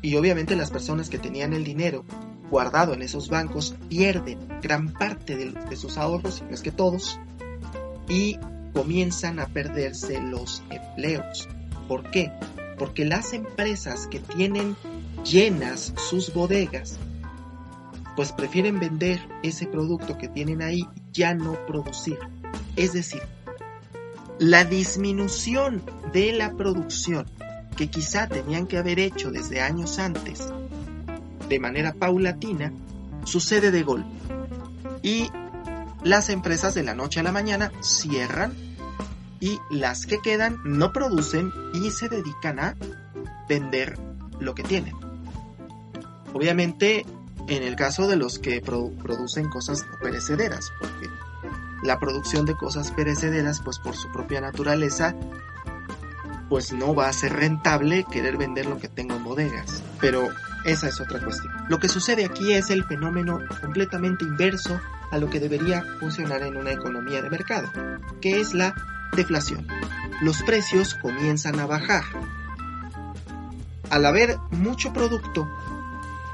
Y 0.00 0.16
obviamente 0.16 0.56
las 0.56 0.70
personas 0.70 1.10
que 1.10 1.18
tenían 1.18 1.52
el 1.52 1.64
dinero 1.64 2.04
guardado 2.50 2.94
en 2.94 3.02
esos 3.02 3.28
bancos 3.28 3.74
pierden 3.88 4.38
gran 4.62 4.92
parte 4.94 5.36
de, 5.36 5.76
sus 5.76 5.98
ahorros, 5.98 6.42
no 6.42 6.54
es 6.54 6.62
que 6.62 6.72
todos, 6.72 7.20
y 8.08 8.38
comienzan 8.72 9.38
a 9.38 9.46
perderse 9.46 10.20
los 10.22 10.62
empleos. 10.70 11.46
¿Por 11.88 12.10
qué? 12.10 12.32
Porque 12.78 13.04
las 13.04 13.32
empresas 13.32 14.06
que 14.06 14.20
tienen 14.20 14.76
llenas 15.24 15.92
sus 15.96 16.32
bodegas, 16.32 16.98
pues 18.16 18.32
prefieren 18.32 18.78
vender 18.80 19.20
ese 19.42 19.66
producto 19.66 20.18
que 20.18 20.28
tienen 20.28 20.62
ahí 20.62 20.86
ya 21.12 21.34
no 21.34 21.54
producir. 21.66 22.18
Es 22.76 22.92
decir, 22.92 23.22
la 24.38 24.64
disminución 24.64 25.82
de 26.12 26.32
la 26.32 26.52
producción 26.52 27.26
que 27.76 27.88
quizá 27.88 28.28
tenían 28.28 28.66
que 28.66 28.78
haber 28.78 28.98
hecho 28.98 29.30
desde 29.30 29.60
años 29.60 29.98
antes, 29.98 30.48
de 31.48 31.60
manera 31.60 31.92
paulatina, 31.92 32.72
sucede 33.24 33.70
de 33.70 33.82
golpe. 33.82 34.10
Y 35.02 35.30
las 36.02 36.28
empresas 36.28 36.74
de 36.74 36.82
la 36.82 36.94
noche 36.94 37.20
a 37.20 37.22
la 37.22 37.32
mañana 37.32 37.72
cierran 37.80 38.67
y 39.40 39.58
las 39.70 40.06
que 40.06 40.20
quedan 40.20 40.60
no 40.64 40.92
producen 40.92 41.52
y 41.74 41.90
se 41.90 42.08
dedican 42.08 42.58
a 42.58 42.76
vender 43.48 43.98
lo 44.40 44.54
que 44.54 44.62
tienen. 44.62 44.94
Obviamente, 46.32 47.06
en 47.46 47.62
el 47.62 47.76
caso 47.76 48.06
de 48.08 48.16
los 48.16 48.38
que 48.38 48.60
producen 48.60 49.48
cosas 49.48 49.86
perecederas, 50.02 50.70
porque 50.80 51.08
la 51.82 51.98
producción 51.98 52.44
de 52.44 52.54
cosas 52.54 52.90
perecederas, 52.90 53.60
pues 53.60 53.78
por 53.78 53.96
su 53.96 54.10
propia 54.12 54.40
naturaleza, 54.40 55.14
pues 56.48 56.72
no 56.72 56.94
va 56.94 57.08
a 57.08 57.12
ser 57.12 57.34
rentable 57.34 58.04
querer 58.10 58.36
vender 58.36 58.66
lo 58.66 58.78
que 58.78 58.88
tengo 58.88 59.14
en 59.14 59.24
bodegas. 59.24 59.82
Pero 60.00 60.28
esa 60.64 60.88
es 60.88 61.00
otra 61.00 61.20
cuestión. 61.20 61.52
Lo 61.68 61.78
que 61.78 61.88
sucede 61.88 62.24
aquí 62.24 62.52
es 62.52 62.70
el 62.70 62.84
fenómeno 62.84 63.40
completamente 63.60 64.24
inverso 64.24 64.80
a 65.10 65.18
lo 65.18 65.30
que 65.30 65.40
debería 65.40 65.84
funcionar 66.00 66.42
en 66.42 66.56
una 66.56 66.72
economía 66.72 67.22
de 67.22 67.30
mercado, 67.30 67.70
que 68.20 68.40
es 68.40 68.54
la 68.54 68.74
deflación. 69.12 69.66
Los 70.20 70.42
precios 70.42 70.94
comienzan 70.94 71.60
a 71.60 71.66
bajar. 71.66 72.04
Al 73.90 74.04
haber 74.06 74.38
mucho 74.50 74.92
producto, 74.92 75.48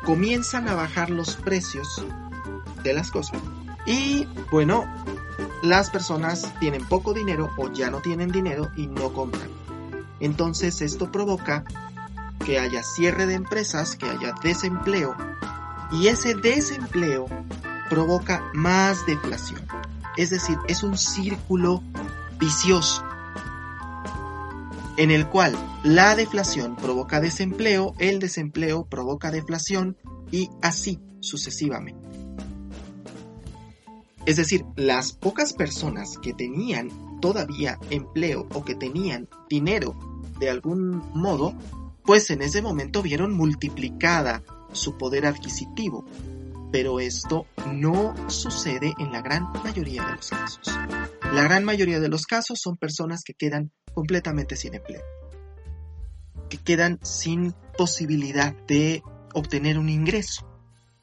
comienzan 0.04 0.69
a 0.69 0.75
bajar 0.75 1.11
los 1.11 1.37
precios 1.37 2.04
de 2.83 2.93
las 2.93 3.11
cosas. 3.11 3.40
Y 3.87 4.26
bueno, 4.50 4.85
las 5.62 5.90
personas 5.90 6.52
tienen 6.61 6.85
poco 6.87 7.12
dinero 7.12 7.50
o 7.57 7.71
ya 7.73 7.90
no 7.90 8.00
tienen 8.00 8.31
dinero 8.31 8.71
y 8.76 8.87
no 8.87 9.12
compran. 9.12 9.49
Entonces 10.21 10.81
esto 10.81 11.11
provoca 11.11 11.64
que 12.45 12.59
haya 12.59 12.83
cierre 12.83 13.26
de 13.26 13.35
empresas, 13.35 13.97
que 13.97 14.09
haya 14.09 14.35
desempleo 14.43 15.16
y 15.90 16.09
ese 16.09 16.35
desempleo 16.35 17.27
provoca 17.88 18.42
más 18.53 19.07
deflación. 19.07 19.62
Es 20.16 20.31
decir, 20.31 20.59
es 20.68 20.83
un 20.83 20.96
círculo 20.96 21.83
vicioso 22.38 23.05
en 24.97 25.11
el 25.11 25.29
cual 25.29 25.57
la 25.83 26.14
deflación 26.14 26.77
provoca 26.77 27.20
desempleo, 27.20 27.94
el 27.99 28.20
desempleo 28.20 28.87
provoca 28.87 29.31
deflación 29.31 29.97
y 30.31 30.51
así 30.62 31.01
sucesivamente. 31.20 32.09
Es 34.27 34.37
decir, 34.37 34.64
las 34.77 35.12
pocas 35.12 35.53
personas 35.53 36.16
que 36.18 36.33
tenían 36.33 37.20
todavía 37.20 37.79
empleo 37.90 38.47
o 38.55 38.64
que 38.64 38.75
tenían 38.75 39.29
dinero 39.49 39.94
de 40.38 40.49
algún 40.49 41.03
modo, 41.14 41.55
pues 42.05 42.31
en 42.31 42.42
ese 42.42 42.62
momento 42.62 43.03
vieron 43.03 43.35
multiplicada 43.35 44.42
su 44.73 44.97
poder 44.97 45.27
adquisitivo. 45.27 46.05
Pero 46.73 47.01
esto 47.01 47.47
no 47.73 48.14
sucede 48.29 48.94
en 48.99 49.12
la 49.12 49.23
gran 49.23 49.53
mayoría 49.62 50.05
de 50.05 50.16
los 50.16 50.31
casos. 50.31 50.70
La 51.35 51.42
gran 51.42 51.64
mayoría 51.64 51.99
de 51.99 52.09
los 52.09 52.27
casos 52.27 52.61
son 52.62 52.77
personas 52.77 53.25
que 53.25 53.35
quedan 53.35 53.73
completamente 53.92 54.55
sin 54.55 54.75
empleo, 54.75 55.03
que 56.49 56.59
quedan 56.59 57.01
sin 57.03 57.53
posibilidad 57.77 58.55
de 58.68 59.03
obtener 59.33 59.77
un 59.77 59.88
ingreso. 59.88 60.49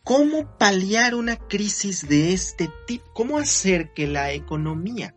¿Cómo 0.05 0.57
paliar 0.57 1.15
una 1.15 1.35
crisis 1.35 2.07
de 2.07 2.31
este 2.31 2.69
tipo? 2.87 3.11
¿Cómo 3.13 3.39
hacer 3.39 3.91
que 3.93 4.07
la 4.07 4.31
economía 4.31 5.13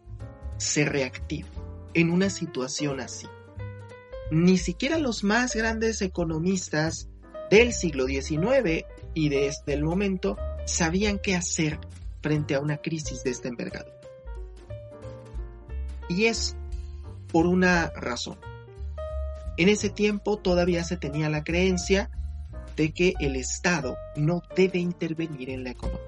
se 0.57 0.85
reactive 0.85 1.49
en 1.95 2.11
una 2.11 2.29
situación 2.29 2.99
así? 2.99 3.29
Ni 4.33 4.59
siquiera 4.59 4.99
los 4.99 5.23
más 5.23 5.55
grandes 5.55 6.03
economistas 6.03 7.09
del 7.53 7.73
siglo 7.73 8.07
XIX 8.07 8.85
y 9.15 9.29
desde 9.29 9.75
el 9.75 9.85
momento 9.85 10.37
sabían 10.67 11.21
qué 11.21 11.37
hacer 11.37 11.79
frente 12.21 12.57
a 12.57 12.61
una 12.61 12.79
crisis 12.79 13.23
de 13.23 13.31
esta 13.31 13.47
envergadura. 13.47 14.04
Y 16.09 16.27
es 16.27 16.57
por 17.31 17.47
una 17.47 17.91
razón. 17.97 18.39
En 19.57 19.69
ese 19.69 19.91
tiempo 19.91 20.37
todavía 20.39 20.85
se 20.85 20.97
tenía 20.97 21.29
la 21.29 21.45
creencia 21.45 22.11
de 22.77 22.93
que 22.93 23.15
el 23.21 23.37
Estado 23.37 23.97
no 24.17 24.43
debe 24.57 24.79
intervenir 24.79 25.51
en 25.51 25.65
la 25.65 25.71
economía. 25.71 26.01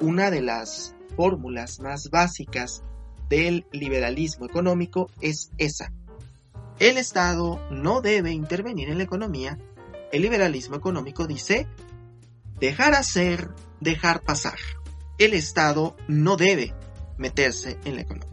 Una 0.00 0.30
de 0.30 0.42
las 0.42 0.94
fórmulas 1.16 1.80
más 1.80 2.10
básicas 2.10 2.82
del 3.28 3.66
liberalismo 3.72 4.46
económico 4.46 5.10
es 5.20 5.50
esa. 5.56 5.92
El 6.78 6.98
Estado 6.98 7.60
no 7.70 8.00
debe 8.00 8.32
intervenir 8.32 8.90
en 8.90 8.98
la 8.98 9.04
economía. 9.04 9.58
El 10.10 10.22
liberalismo 10.22 10.76
económico 10.76 11.26
dice 11.26 11.66
dejar 12.58 12.94
hacer, 12.94 13.50
dejar 13.80 14.22
pasar. 14.22 14.58
El 15.18 15.32
Estado 15.34 15.96
no 16.08 16.36
debe 16.36 16.74
meterse 17.16 17.78
en 17.84 17.96
la 17.96 18.02
economía. 18.02 18.31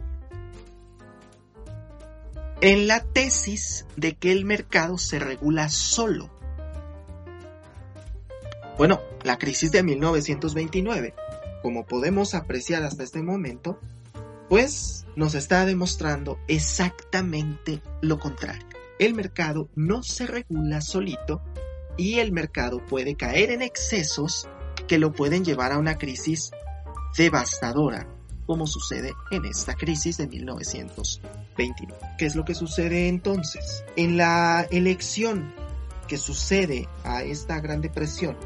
En 2.62 2.86
la 2.86 3.02
tesis 3.02 3.86
de 3.96 4.14
que 4.14 4.32
el 4.32 4.44
mercado 4.44 4.98
se 4.98 5.18
regula 5.18 5.68
solo 5.68 6.30
bueno, 8.80 9.02
la 9.24 9.36
crisis 9.36 9.70
de 9.72 9.82
1929, 9.82 11.14
como 11.62 11.84
podemos 11.84 12.34
apreciar 12.34 12.82
hasta 12.82 13.02
este 13.02 13.22
momento, 13.22 13.78
pues 14.48 15.04
nos 15.16 15.34
está 15.34 15.66
demostrando 15.66 16.38
exactamente 16.48 17.82
lo 18.00 18.18
contrario. 18.18 18.64
El 18.98 19.12
mercado 19.12 19.68
no 19.74 20.02
se 20.02 20.26
regula 20.26 20.80
solito 20.80 21.42
y 21.98 22.20
el 22.20 22.32
mercado 22.32 22.82
puede 22.86 23.16
caer 23.16 23.50
en 23.50 23.60
excesos 23.60 24.48
que 24.88 24.98
lo 24.98 25.12
pueden 25.12 25.44
llevar 25.44 25.72
a 25.72 25.78
una 25.78 25.98
crisis 25.98 26.50
devastadora, 27.18 28.08
como 28.50 28.66
sucede 28.66 29.14
en 29.30 29.44
esta 29.44 29.76
crisis 29.76 30.16
de 30.16 30.26
1929. 30.26 31.94
¿Qué 32.18 32.26
es 32.26 32.34
lo 32.34 32.44
que 32.44 32.56
sucede 32.56 33.06
entonces? 33.06 33.84
En 33.94 34.16
la 34.16 34.66
elección 34.72 35.54
que 36.08 36.18
sucede 36.18 36.88
a 37.04 37.22
esta 37.22 37.60
Gran 37.60 37.80
Depresión 37.80 38.36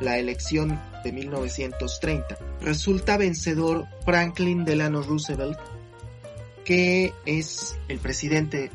la 0.00 0.16
elección 0.16 0.80
de 1.04 1.12
1930. 1.12 2.38
Resulta 2.62 3.18
vencedor 3.18 3.84
Franklin 4.06 4.64
Delano 4.64 5.02
Roosevelt, 5.02 5.58
que 6.64 7.12
es 7.26 7.76
el 7.88 7.98
presidente 7.98 8.70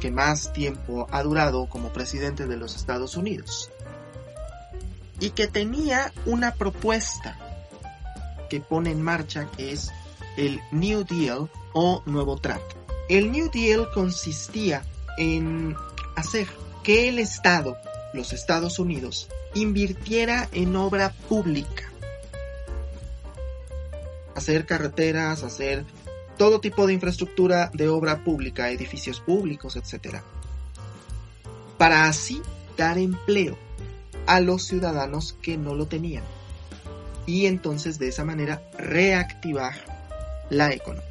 que 0.00 0.10
más 0.10 0.54
tiempo 0.54 1.06
ha 1.10 1.22
durado 1.22 1.68
como 1.68 1.92
presidente 1.92 2.46
de 2.46 2.56
los 2.56 2.76
Estados 2.76 3.14
Unidos. 3.14 3.70
Y 5.20 5.32
que 5.32 5.48
tenía 5.48 6.14
una 6.24 6.54
propuesta 6.54 7.47
que 8.48 8.60
pone 8.60 8.90
en 8.90 9.02
marcha 9.02 9.48
que 9.56 9.72
es 9.72 9.90
el 10.36 10.60
New 10.70 11.04
Deal 11.04 11.50
o 11.72 12.02
Nuevo 12.06 12.38
Trato. 12.38 12.76
El 13.08 13.32
New 13.32 13.50
Deal 13.50 13.88
consistía 13.92 14.84
en 15.16 15.74
hacer 16.16 16.46
que 16.82 17.08
el 17.08 17.18
Estado, 17.18 17.76
los 18.12 18.32
Estados 18.32 18.78
Unidos, 18.78 19.28
invirtiera 19.54 20.48
en 20.52 20.76
obra 20.76 21.12
pública. 21.28 21.84
Hacer 24.34 24.66
carreteras, 24.66 25.42
hacer 25.42 25.84
todo 26.36 26.60
tipo 26.60 26.86
de 26.86 26.92
infraestructura 26.92 27.70
de 27.74 27.88
obra 27.88 28.22
pública, 28.22 28.70
edificios 28.70 29.20
públicos, 29.20 29.74
etc. 29.76 30.22
para 31.76 32.04
así 32.04 32.40
dar 32.76 32.96
empleo 32.98 33.58
a 34.26 34.40
los 34.40 34.64
ciudadanos 34.64 35.32
que 35.42 35.56
no 35.56 35.74
lo 35.74 35.86
tenían 35.86 36.22
y 37.28 37.44
entonces 37.44 37.98
de 37.98 38.08
esa 38.08 38.24
manera 38.24 38.62
reactivar 38.78 39.74
la 40.48 40.72
economía. 40.72 41.04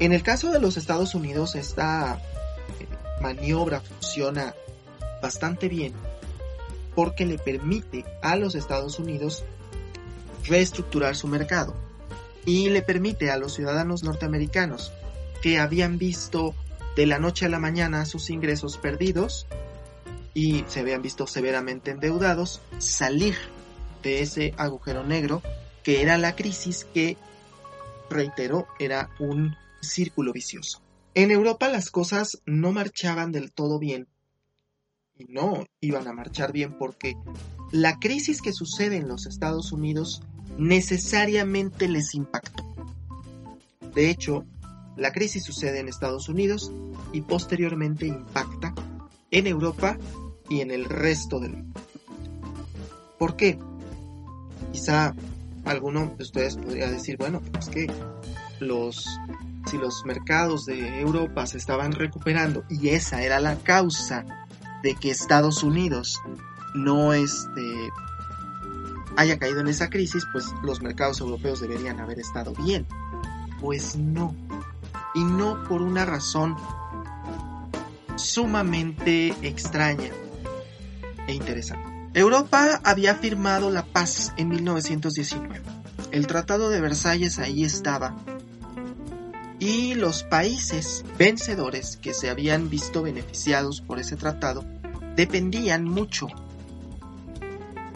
En 0.00 0.12
el 0.12 0.24
caso 0.24 0.50
de 0.50 0.58
los 0.58 0.76
Estados 0.76 1.14
Unidos 1.14 1.54
esta 1.54 2.20
eh, 2.80 2.86
maniobra 3.22 3.80
funciona 3.80 4.52
bastante 5.22 5.68
bien 5.68 5.92
porque 6.96 7.24
le 7.24 7.38
permite 7.38 8.04
a 8.20 8.34
los 8.34 8.56
Estados 8.56 8.98
Unidos 8.98 9.44
reestructurar 10.44 11.14
su 11.14 11.28
mercado 11.28 11.76
y 12.44 12.68
le 12.70 12.82
permite 12.82 13.30
a 13.30 13.36
los 13.36 13.54
ciudadanos 13.54 14.02
norteamericanos 14.02 14.92
que 15.40 15.60
habían 15.60 15.98
visto 15.98 16.52
de 16.96 17.06
la 17.06 17.20
noche 17.20 17.46
a 17.46 17.48
la 17.48 17.60
mañana 17.60 18.06
sus 18.06 18.30
ingresos 18.30 18.76
perdidos 18.76 19.46
y 20.34 20.64
se 20.66 20.80
habían 20.80 21.00
visto 21.00 21.28
severamente 21.28 21.92
endeudados 21.92 22.60
salir 22.78 23.36
de 24.02 24.20
ese 24.20 24.54
agujero 24.56 25.04
negro 25.04 25.42
que 25.82 26.02
era 26.02 26.18
la 26.18 26.36
crisis 26.36 26.84
que, 26.92 27.16
reiteró, 28.10 28.66
era 28.78 29.10
un 29.18 29.54
círculo 29.80 30.32
vicioso. 30.32 30.82
En 31.14 31.30
Europa 31.30 31.68
las 31.68 31.90
cosas 31.90 32.40
no 32.44 32.72
marchaban 32.72 33.32
del 33.32 33.52
todo 33.52 33.78
bien 33.78 34.08
y 35.16 35.24
no 35.24 35.66
iban 35.80 36.06
a 36.06 36.12
marchar 36.12 36.52
bien 36.52 36.76
porque 36.78 37.16
la 37.72 37.98
crisis 37.98 38.42
que 38.42 38.52
sucede 38.52 38.96
en 38.96 39.08
los 39.08 39.26
Estados 39.26 39.72
Unidos 39.72 40.22
necesariamente 40.58 41.88
les 41.88 42.14
impactó. 42.14 42.64
De 43.94 44.10
hecho, 44.10 44.44
la 44.96 45.12
crisis 45.12 45.44
sucede 45.44 45.80
en 45.80 45.88
Estados 45.88 46.28
Unidos 46.28 46.70
y 47.12 47.22
posteriormente 47.22 48.06
impacta 48.06 48.74
en 49.30 49.46
Europa 49.46 49.98
y 50.48 50.60
en 50.60 50.70
el 50.70 50.84
resto 50.84 51.40
del 51.40 51.56
mundo. 51.56 51.80
¿Por 53.18 53.36
qué? 53.36 53.58
Quizá 54.72 55.14
alguno 55.64 56.14
de 56.16 56.22
ustedes 56.22 56.56
podría 56.56 56.90
decir, 56.90 57.16
bueno, 57.16 57.40
pues 57.52 57.68
que 57.68 57.90
los 58.60 59.06
si 59.66 59.78
los 59.78 60.04
mercados 60.04 60.66
de 60.66 61.00
Europa 61.00 61.46
se 61.46 61.58
estaban 61.58 61.92
recuperando 61.92 62.64
y 62.68 62.88
esa 62.88 63.22
era 63.22 63.40
la 63.40 63.56
causa 63.56 64.24
de 64.82 64.94
que 64.94 65.10
Estados 65.10 65.62
Unidos 65.62 66.18
no 66.74 67.12
este, 67.12 67.90
haya 69.16 69.38
caído 69.38 69.60
en 69.60 69.68
esa 69.68 69.90
crisis, 69.90 70.26
pues 70.32 70.46
los 70.62 70.80
mercados 70.80 71.20
europeos 71.20 71.60
deberían 71.60 72.00
haber 72.00 72.18
estado 72.18 72.52
bien. 72.64 72.86
Pues 73.60 73.96
no. 73.96 74.34
Y 75.14 75.24
no 75.24 75.62
por 75.64 75.82
una 75.82 76.04
razón 76.04 76.56
sumamente 78.16 79.34
extraña 79.42 80.10
e 81.26 81.34
interesante. 81.34 81.89
Europa 82.12 82.80
había 82.82 83.14
firmado 83.14 83.70
la 83.70 83.84
paz 83.84 84.32
en 84.36 84.48
1919. 84.48 85.62
El 86.10 86.26
Tratado 86.26 86.68
de 86.68 86.80
Versalles 86.80 87.38
ahí 87.38 87.62
estaba. 87.62 88.16
Y 89.60 89.94
los 89.94 90.24
países 90.24 91.04
vencedores 91.18 91.96
que 91.96 92.12
se 92.12 92.28
habían 92.28 92.68
visto 92.68 93.02
beneficiados 93.02 93.80
por 93.80 94.00
ese 94.00 94.16
tratado 94.16 94.64
dependían 95.14 95.84
mucho 95.84 96.26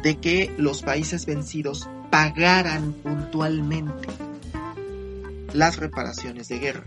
de 0.05 0.19
que 0.19 0.55
los 0.59 0.83
países 0.83 1.27
vencidos 1.27 1.89
pagaran 2.11 2.93
puntualmente 2.93 4.07
las 5.53 5.79
reparaciones 5.79 6.47
de 6.49 6.59
guerra. 6.61 6.85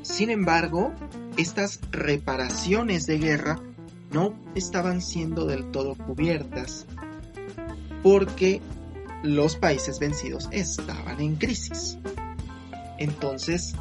Sin 0.00 0.30
embargo, 0.30 0.94
estas 1.36 1.80
reparaciones 1.90 3.04
de 3.06 3.18
guerra 3.18 3.60
no 4.12 4.34
estaban 4.54 5.00
siendo 5.00 5.46
del 5.46 5.70
todo 5.70 5.94
cubiertas 5.94 6.86
porque 8.02 8.60
los 9.22 9.56
países 9.56 9.98
vencidos 9.98 10.48
estaban 10.50 11.20
en 11.20 11.36
crisis. 11.36 11.98
Entonces, 12.98 13.74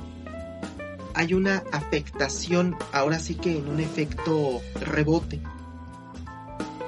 hay 1.14 1.34
una 1.34 1.64
afectación, 1.72 2.76
ahora 2.92 3.20
sí 3.20 3.36
que 3.36 3.58
en 3.58 3.68
un 3.68 3.80
efecto 3.80 4.62
rebote. 4.80 5.42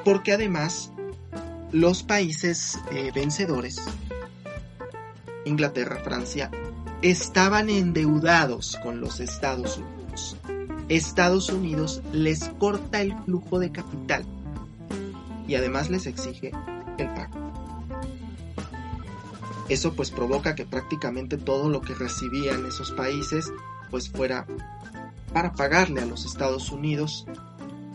Porque 0.06 0.34
además, 0.34 0.92
los 1.72 2.04
países 2.04 2.80
eh, 2.92 3.12
vencedores, 3.14 3.82
Inglaterra, 5.46 6.00
Francia, 6.04 6.52
estaban 7.02 7.70
endeudados 7.70 8.78
con 8.84 9.02
los 9.02 9.20
Estados 9.20 9.78
Unidos. 9.78 10.38
Estados 10.90 11.50
Unidos 11.50 12.02
les 12.12 12.50
corta 12.60 13.02
el 13.02 13.16
flujo 13.24 13.60
de 13.60 13.72
capital 13.72 14.26
y 15.48 15.56
además 15.56 15.90
les 15.90 16.08
exige 16.08 16.52
el 16.98 17.08
pago. 17.14 17.34
Eso 19.70 19.94
pues 19.94 20.12
provoca 20.12 20.56
que 20.56 20.66
prácticamente 20.66 21.38
todo 21.38 21.70
lo 21.70 21.82
que 21.82 21.96
recibían 21.96 22.66
esos 22.66 22.92
países 22.92 23.52
pues 23.90 24.10
fuera 24.10 24.46
para 25.34 25.54
pagarle 25.54 26.02
a 26.02 26.06
los 26.06 26.26
Estados 26.26 26.70
Unidos. 26.72 27.26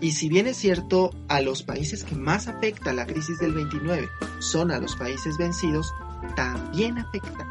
Y 0.01 0.13
si 0.13 0.29
bien 0.29 0.47
es 0.47 0.57
cierto, 0.57 1.11
a 1.29 1.41
los 1.41 1.63
países 1.63 2.05
que 2.05 2.15
más 2.15 2.49
afecta 2.49 2.93
la 2.93 3.07
crisis 3.07 3.39
del 3.39 3.53
29 3.53 4.09
son 4.39 4.71
a 4.71 4.79
los 4.79 4.97
países 4.97 5.37
vencidos, 5.37 5.93
también 6.37 6.99
afecta 6.99 7.47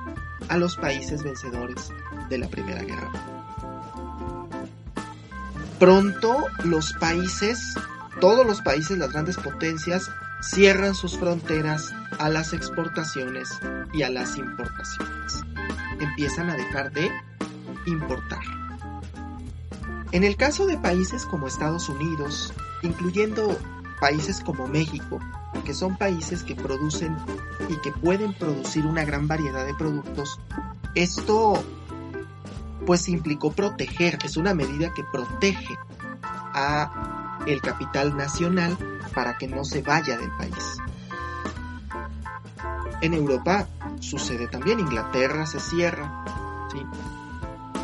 a 0.50 0.58
los 0.58 0.78
países 0.78 1.23
vencedores 1.23 1.91
de 2.30 2.38
la 2.38 2.47
Primera 2.47 2.84
Guerra 2.84 3.37
Pronto 5.79 6.47
los 6.63 6.93
países, 6.93 7.75
todos 8.19 8.45
los 8.47 8.61
países, 8.61 8.97
las 8.97 9.11
grandes 9.11 9.37
potencias, 9.37 10.09
cierran 10.41 10.95
sus 10.95 11.19
fronteras 11.19 11.93
a 12.17 12.29
las 12.29 12.53
exportaciones 12.53 13.49
y 13.93 14.01
a 14.01 14.09
las 14.09 14.37
importaciones. 14.37 15.43
Empiezan 15.99 16.49
a 16.49 16.55
dejar 16.55 16.91
de 16.91 17.11
importar. 17.85 18.41
En 20.13 20.23
el 20.23 20.35
caso 20.35 20.65
de 20.65 20.77
países 20.77 21.25
como 21.25 21.45
Estados 21.45 21.89
Unidos, 21.89 22.53
incluyendo 22.81 23.55
países 23.99 24.41
como 24.41 24.67
México, 24.67 25.19
que 25.63 25.75
son 25.75 25.95
países 25.95 26.41
que 26.41 26.55
producen 26.55 27.15
y 27.69 27.75
que 27.81 27.91
pueden 27.91 28.33
producir 28.33 28.87
una 28.87 29.05
gran 29.05 29.27
variedad 29.27 29.65
de 29.65 29.75
productos, 29.75 30.39
esto 30.95 31.63
pues 32.88 33.10
implicó 33.10 33.52
proteger, 33.52 34.17
es 34.23 34.38
una 34.38 34.54
medida 34.54 34.93
que 34.93 35.04
protege 35.04 35.76
a 36.23 37.38
el 37.45 37.60
capital 37.62 38.15
nacional 38.15 38.78
para 39.13 39.38
que 39.38 39.45
no 39.45 39.65
se 39.65 39.82
vaya 39.82 40.17
del 40.17 40.32
país. 40.32 40.78
En 43.02 43.13
Europa 43.13 43.67
sucede 44.00 44.47
también, 44.47 44.80
Inglaterra 44.80 45.45
se 45.45 45.60
cierra, 45.60 46.23
¿sí? 46.71 46.80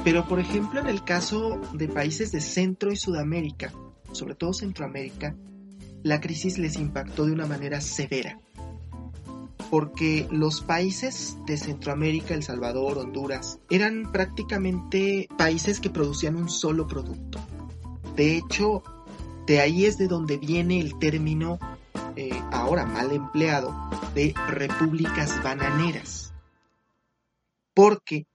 Pero 0.05 0.25
por 0.25 0.39
ejemplo 0.39 0.79
en 0.79 0.87
el 0.87 1.03
caso 1.03 1.59
de 1.73 1.89
países 1.89 2.31
de 2.31 2.39
Centro 2.39 2.89
y 2.89 2.95
Sudamérica, 2.95 3.73
sobre 4.13 4.35
todo 4.35 4.53
Centroamérica, 4.53 5.35
la 6.01 6.21
crisis 6.21 6.57
les 6.57 6.77
impactó 6.77 7.25
de 7.25 7.33
una 7.33 7.45
manera 7.45 7.81
severa. 7.81 8.39
Porque 9.73 10.27
los 10.29 10.61
países 10.61 11.35
de 11.47 11.57
Centroamérica, 11.57 12.35
El 12.35 12.43
Salvador, 12.43 12.99
Honduras, 12.99 13.59
eran 13.71 14.11
prácticamente 14.11 15.27
países 15.35 15.79
que 15.79 15.89
producían 15.89 16.35
un 16.35 16.47
solo 16.47 16.85
producto. 16.85 17.39
De 18.15 18.37
hecho, 18.37 18.83
de 19.47 19.61
ahí 19.61 19.85
es 19.85 19.97
de 19.97 20.07
donde 20.07 20.37
viene 20.37 20.79
el 20.79 20.99
término, 20.99 21.57
eh, 22.15 22.39
ahora 22.51 22.85
mal 22.85 23.11
empleado, 23.13 23.73
de 24.13 24.35
repúblicas 24.47 25.41
bananeras. 25.41 26.35
Porque 27.73 28.27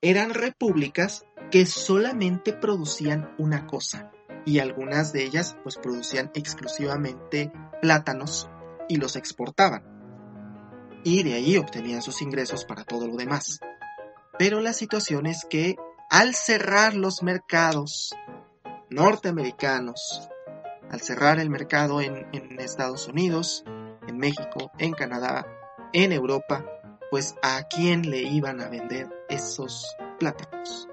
eran 0.00 0.32
repúblicas 0.32 1.26
que 1.50 1.66
solamente 1.66 2.54
producían 2.54 3.34
una 3.36 3.66
cosa 3.66 4.10
y 4.46 4.60
algunas 4.60 5.12
de 5.12 5.22
ellas 5.22 5.54
pues 5.62 5.76
producían 5.76 6.30
exclusivamente 6.32 7.52
plátanos 7.82 8.48
y 8.88 8.96
los 8.96 9.16
exportaban. 9.16 9.95
Y 11.06 11.22
de 11.22 11.34
ahí 11.34 11.56
obtenían 11.56 12.02
sus 12.02 12.20
ingresos 12.20 12.64
para 12.64 12.82
todo 12.82 13.06
lo 13.06 13.14
demás. 13.14 13.60
Pero 14.40 14.60
la 14.60 14.72
situación 14.72 15.26
es 15.26 15.46
que 15.48 15.76
al 16.10 16.34
cerrar 16.34 16.96
los 16.96 17.22
mercados 17.22 18.12
norteamericanos, 18.90 20.28
al 20.90 21.00
cerrar 21.00 21.38
el 21.38 21.48
mercado 21.48 22.00
en, 22.00 22.26
en 22.32 22.58
Estados 22.58 23.06
Unidos, 23.06 23.62
en 24.08 24.18
México, 24.18 24.72
en 24.78 24.94
Canadá, 24.94 25.46
en 25.92 26.10
Europa, 26.10 26.66
pues 27.08 27.36
a 27.40 27.62
quién 27.68 28.10
le 28.10 28.22
iban 28.22 28.60
a 28.60 28.68
vender 28.68 29.08
esos 29.28 29.86
plátanos. 30.18 30.88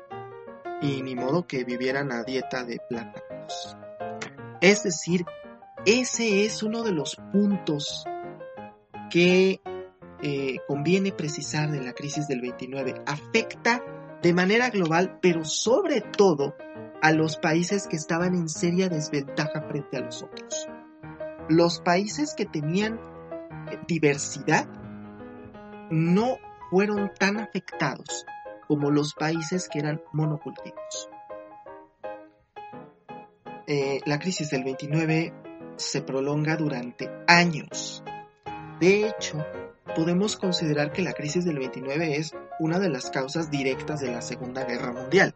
Y 0.80 1.02
ni 1.02 1.16
modo 1.16 1.48
que 1.48 1.64
vivieran 1.64 2.12
a 2.12 2.22
dieta 2.22 2.64
de 2.64 2.80
plátanos. 2.88 3.78
Es 4.62 4.84
decir, 4.84 5.26
ese 5.88 6.46
es 6.46 6.62
uno 6.62 6.84
de 6.84 6.92
los 6.92 7.16
puntos 7.32 8.06
que 9.10 9.60
eh, 10.26 10.60
conviene 10.70 11.12
precisar 11.12 11.70
de 11.70 11.82
la 11.82 11.92
crisis 11.92 12.30
del 12.30 12.40
29. 12.40 12.96
Afecta 13.06 13.84
de 14.22 14.34
manera 14.34 14.70
global, 14.70 15.20
pero 15.22 15.44
sobre 15.44 16.00
todo 16.00 16.56
a 17.02 17.12
los 17.12 17.36
países 17.36 17.88
que 17.88 17.98
estaban 17.98 18.34
en 18.34 18.48
seria 18.48 18.88
desventaja 18.88 19.64
frente 19.68 19.98
a 19.98 20.00
los 20.00 20.24
otros. 20.24 20.70
Los 21.50 21.82
países 21.82 22.36
que 22.36 22.46
tenían 22.46 23.02
eh, 23.70 23.78
diversidad 23.86 24.66
no 25.92 26.38
fueron 26.72 27.12
tan 27.20 27.38
afectados 27.38 28.26
como 28.70 28.92
los 28.92 29.16
países 29.16 29.68
que 29.68 29.80
eran 29.80 30.02
monocultivos. 30.14 31.10
Eh, 33.68 34.00
la 34.06 34.20
crisis 34.20 34.50
del 34.52 34.64
29 34.64 35.34
se 35.76 36.02
prolonga 36.02 36.56
durante 36.56 37.10
años. 37.28 38.02
De 38.80 39.06
hecho, 39.06 39.46
podemos 39.96 40.36
considerar 40.36 40.92
que 40.92 41.02
la 41.02 41.14
crisis 41.14 41.46
del 41.46 41.60
29 41.60 42.18
es 42.18 42.34
una 42.60 42.80
de 42.80 42.90
las 42.90 43.10
causas 43.10 43.50
directas 43.50 44.00
de 44.00 44.12
la 44.12 44.22
Segunda 44.22 44.64
Guerra 44.64 44.92
Mundial. 44.92 45.36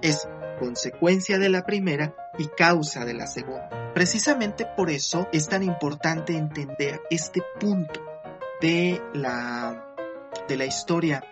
Es 0.00 0.28
consecuencia 0.58 1.38
de 1.38 1.48
la 1.48 1.64
primera 1.64 2.14
y 2.38 2.46
causa 2.46 3.04
de 3.04 3.14
la 3.14 3.26
segunda. 3.26 3.92
Precisamente 3.94 4.66
por 4.76 4.90
eso 4.90 5.28
es 5.32 5.48
tan 5.48 5.62
importante 5.62 6.36
entender 6.36 7.00
este 7.10 7.42
punto 7.60 8.00
de 8.60 9.02
la, 9.12 9.94
de 10.48 10.56
la 10.56 10.64
historia 10.64 11.24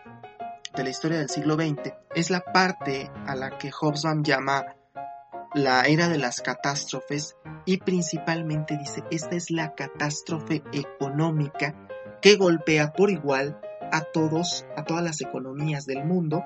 de 0.75 0.85
la 0.85 0.91
historia 0.91 1.19
del 1.19 1.29
siglo 1.29 1.55
XX. 1.55 1.93
Es 2.15 2.31
la 2.31 2.41
parte 2.41 3.11
a 3.27 3.35
la 3.35 3.59
que 3.59 3.71
Hobsbawm 3.73 4.23
llama 4.23 4.77
la 5.55 5.83
era 5.83 6.09
de 6.09 6.19
las 6.19 6.41
catástrofes 6.41 7.37
y 7.65 7.79
principalmente 7.79 8.77
dice, 8.77 9.03
esta 9.11 9.35
es 9.35 9.51
la 9.51 9.75
catástrofe 9.75 10.63
económica 10.73 11.75
que 12.21 12.37
golpea 12.37 12.93
por 12.93 13.11
igual 13.11 13.61
a 13.93 14.03
todos, 14.03 14.67
a 14.77 14.85
todas 14.85 15.03
las 15.03 15.21
economías 15.21 15.87
del 15.87 16.05
mundo. 16.05 16.45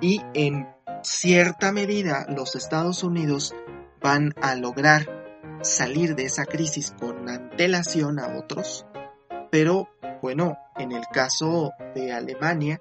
Y 0.00 0.22
en 0.34 0.68
cierta 1.02 1.72
medida 1.72 2.26
los 2.28 2.56
Estados 2.56 3.02
Unidos 3.02 3.54
van 4.00 4.34
a 4.40 4.54
lograr 4.54 5.20
salir 5.62 6.14
de 6.14 6.24
esa 6.24 6.44
crisis 6.46 6.94
con 6.98 7.28
antelación 7.28 8.18
a 8.18 8.38
otros, 8.38 8.86
pero 9.50 9.88
bueno, 10.22 10.56
en 10.76 10.92
el 10.92 11.04
caso 11.12 11.72
de 11.94 12.12
Alemania, 12.12 12.80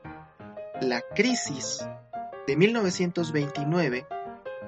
la 0.81 1.01
crisis 1.01 1.85
de 2.47 2.55
1929 2.55 4.07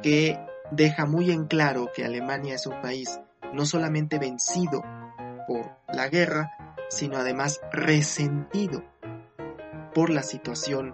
que 0.01 0.39
deja 0.71 1.05
muy 1.05 1.31
en 1.31 1.45
claro 1.45 1.89
que 1.93 2.05
Alemania 2.05 2.55
es 2.55 2.65
un 2.65 2.81
país 2.81 3.19
no 3.53 3.65
solamente 3.65 4.19
vencido 4.19 4.83
por 5.47 5.77
la 5.93 6.07
guerra, 6.07 6.51
sino 6.91 7.17
además 7.17 7.61
resentido 7.71 8.83
por 9.95 10.09
la 10.09 10.23
situación 10.23 10.93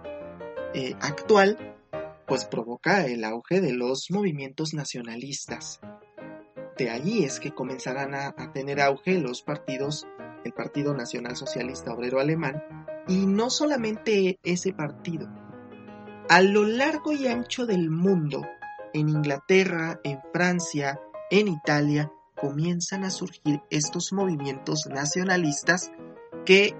eh, 0.72 0.94
actual, 1.00 1.76
pues 2.26 2.44
provoca 2.44 3.04
el 3.06 3.24
auge 3.24 3.60
de 3.60 3.72
los 3.72 4.10
movimientos 4.10 4.74
nacionalistas. 4.74 5.80
De 6.76 6.90
allí 6.90 7.24
es 7.24 7.40
que 7.40 7.52
comenzarán 7.52 8.14
a, 8.14 8.28
a 8.36 8.52
tener 8.52 8.80
auge 8.80 9.18
los 9.18 9.42
partidos, 9.42 10.06
el 10.44 10.52
Partido 10.52 10.94
Nacional 10.94 11.36
Socialista 11.36 11.92
Obrero 11.92 12.20
Alemán, 12.20 12.62
y 13.08 13.26
no 13.26 13.50
solamente 13.50 14.38
ese 14.44 14.72
partido. 14.72 15.28
A 16.28 16.42
lo 16.42 16.64
largo 16.64 17.12
y 17.12 17.26
ancho 17.26 17.66
del 17.66 17.90
mundo, 17.90 18.46
en 18.92 19.08
Inglaterra, 19.08 19.98
en 20.04 20.20
Francia, 20.32 21.00
en 21.30 21.48
Italia, 21.48 22.12
comienzan 22.40 23.04
a 23.04 23.10
surgir 23.10 23.60
estos 23.70 24.12
movimientos 24.12 24.86
nacionalistas 24.86 25.90
que 26.44 26.74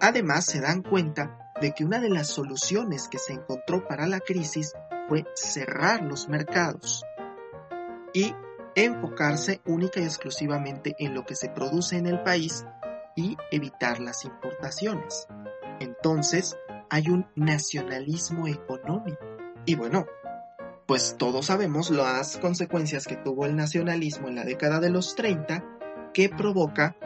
además 0.00 0.44
se 0.44 0.60
dan 0.60 0.82
cuenta 0.82 1.52
de 1.60 1.72
que 1.72 1.84
una 1.84 2.00
de 2.00 2.10
las 2.10 2.28
soluciones 2.28 3.08
que 3.08 3.18
se 3.18 3.32
encontró 3.32 3.86
para 3.86 4.06
la 4.06 4.20
crisis 4.20 4.74
fue 5.08 5.24
cerrar 5.34 6.02
los 6.02 6.28
mercados 6.28 7.04
y 8.12 8.34
enfocarse 8.74 9.60
única 9.64 10.00
y 10.00 10.04
exclusivamente 10.04 10.94
en 10.98 11.14
lo 11.14 11.24
que 11.24 11.34
se 11.34 11.48
produce 11.48 11.96
en 11.96 12.06
el 12.06 12.22
país 12.22 12.64
y 13.16 13.36
evitar 13.50 14.00
las 14.00 14.24
importaciones. 14.24 15.26
Entonces 15.80 16.56
hay 16.90 17.08
un 17.08 17.26
nacionalismo 17.34 18.46
económico. 18.46 19.18
Y 19.64 19.74
bueno, 19.74 20.06
pues 20.86 21.16
todos 21.18 21.46
sabemos 21.46 21.90
las 21.90 22.38
consecuencias 22.38 23.06
que 23.06 23.16
tuvo 23.16 23.44
el 23.44 23.56
nacionalismo 23.56 24.28
en 24.28 24.36
la 24.36 24.44
década 24.44 24.78
de 24.78 24.90
los 24.90 25.16
30 25.16 25.64
que 26.14 26.28
provoca, 26.28 26.96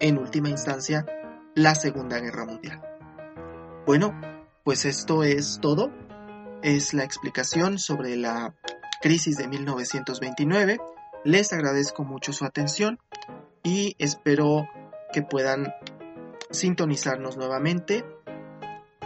en 0.00 0.18
última 0.18 0.48
instancia, 0.48 1.06
la 1.54 1.74
Segunda 1.74 2.18
Guerra 2.18 2.44
Mundial. 2.44 2.82
Bueno, 3.86 4.20
pues 4.64 4.84
esto 4.84 5.22
es 5.22 5.58
todo. 5.60 5.90
Es 6.62 6.92
la 6.92 7.04
explicación 7.04 7.78
sobre 7.78 8.16
la 8.16 8.54
crisis 9.00 9.36
de 9.36 9.48
1929. 9.48 10.78
Les 11.24 11.52
agradezco 11.52 12.04
mucho 12.04 12.32
su 12.32 12.44
atención 12.44 12.98
y 13.62 13.94
espero 13.98 14.68
que 15.12 15.22
puedan 15.22 15.72
sintonizarnos 16.50 17.36
nuevamente 17.36 18.04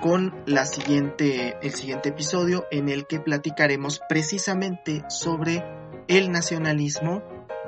con 0.04 0.44
la 0.46 0.66
siguiente, 0.66 1.56
el 1.62 1.72
siguiente 1.72 2.10
episodio 2.10 2.66
en 2.70 2.90
el 2.90 3.06
que 3.06 3.20
platicaremos 3.20 4.02
precisamente 4.06 5.02
sobre 5.08 5.64
el 6.08 6.30
nacionalismo 6.30 7.22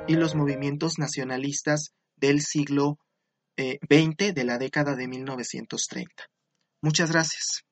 y 0.07 0.17
los 0.17 0.35
movimientos 0.35 0.99
nacionalistas 0.99 1.95
del 2.15 2.41
siglo 2.41 2.99
XX, 3.57 4.21
eh, 4.21 4.33
de 4.35 4.43
la 4.43 4.59
década 4.59 4.95
de 4.95 5.07
1930. 5.07 6.27
Muchas 6.79 7.11
gracias. 7.11 7.66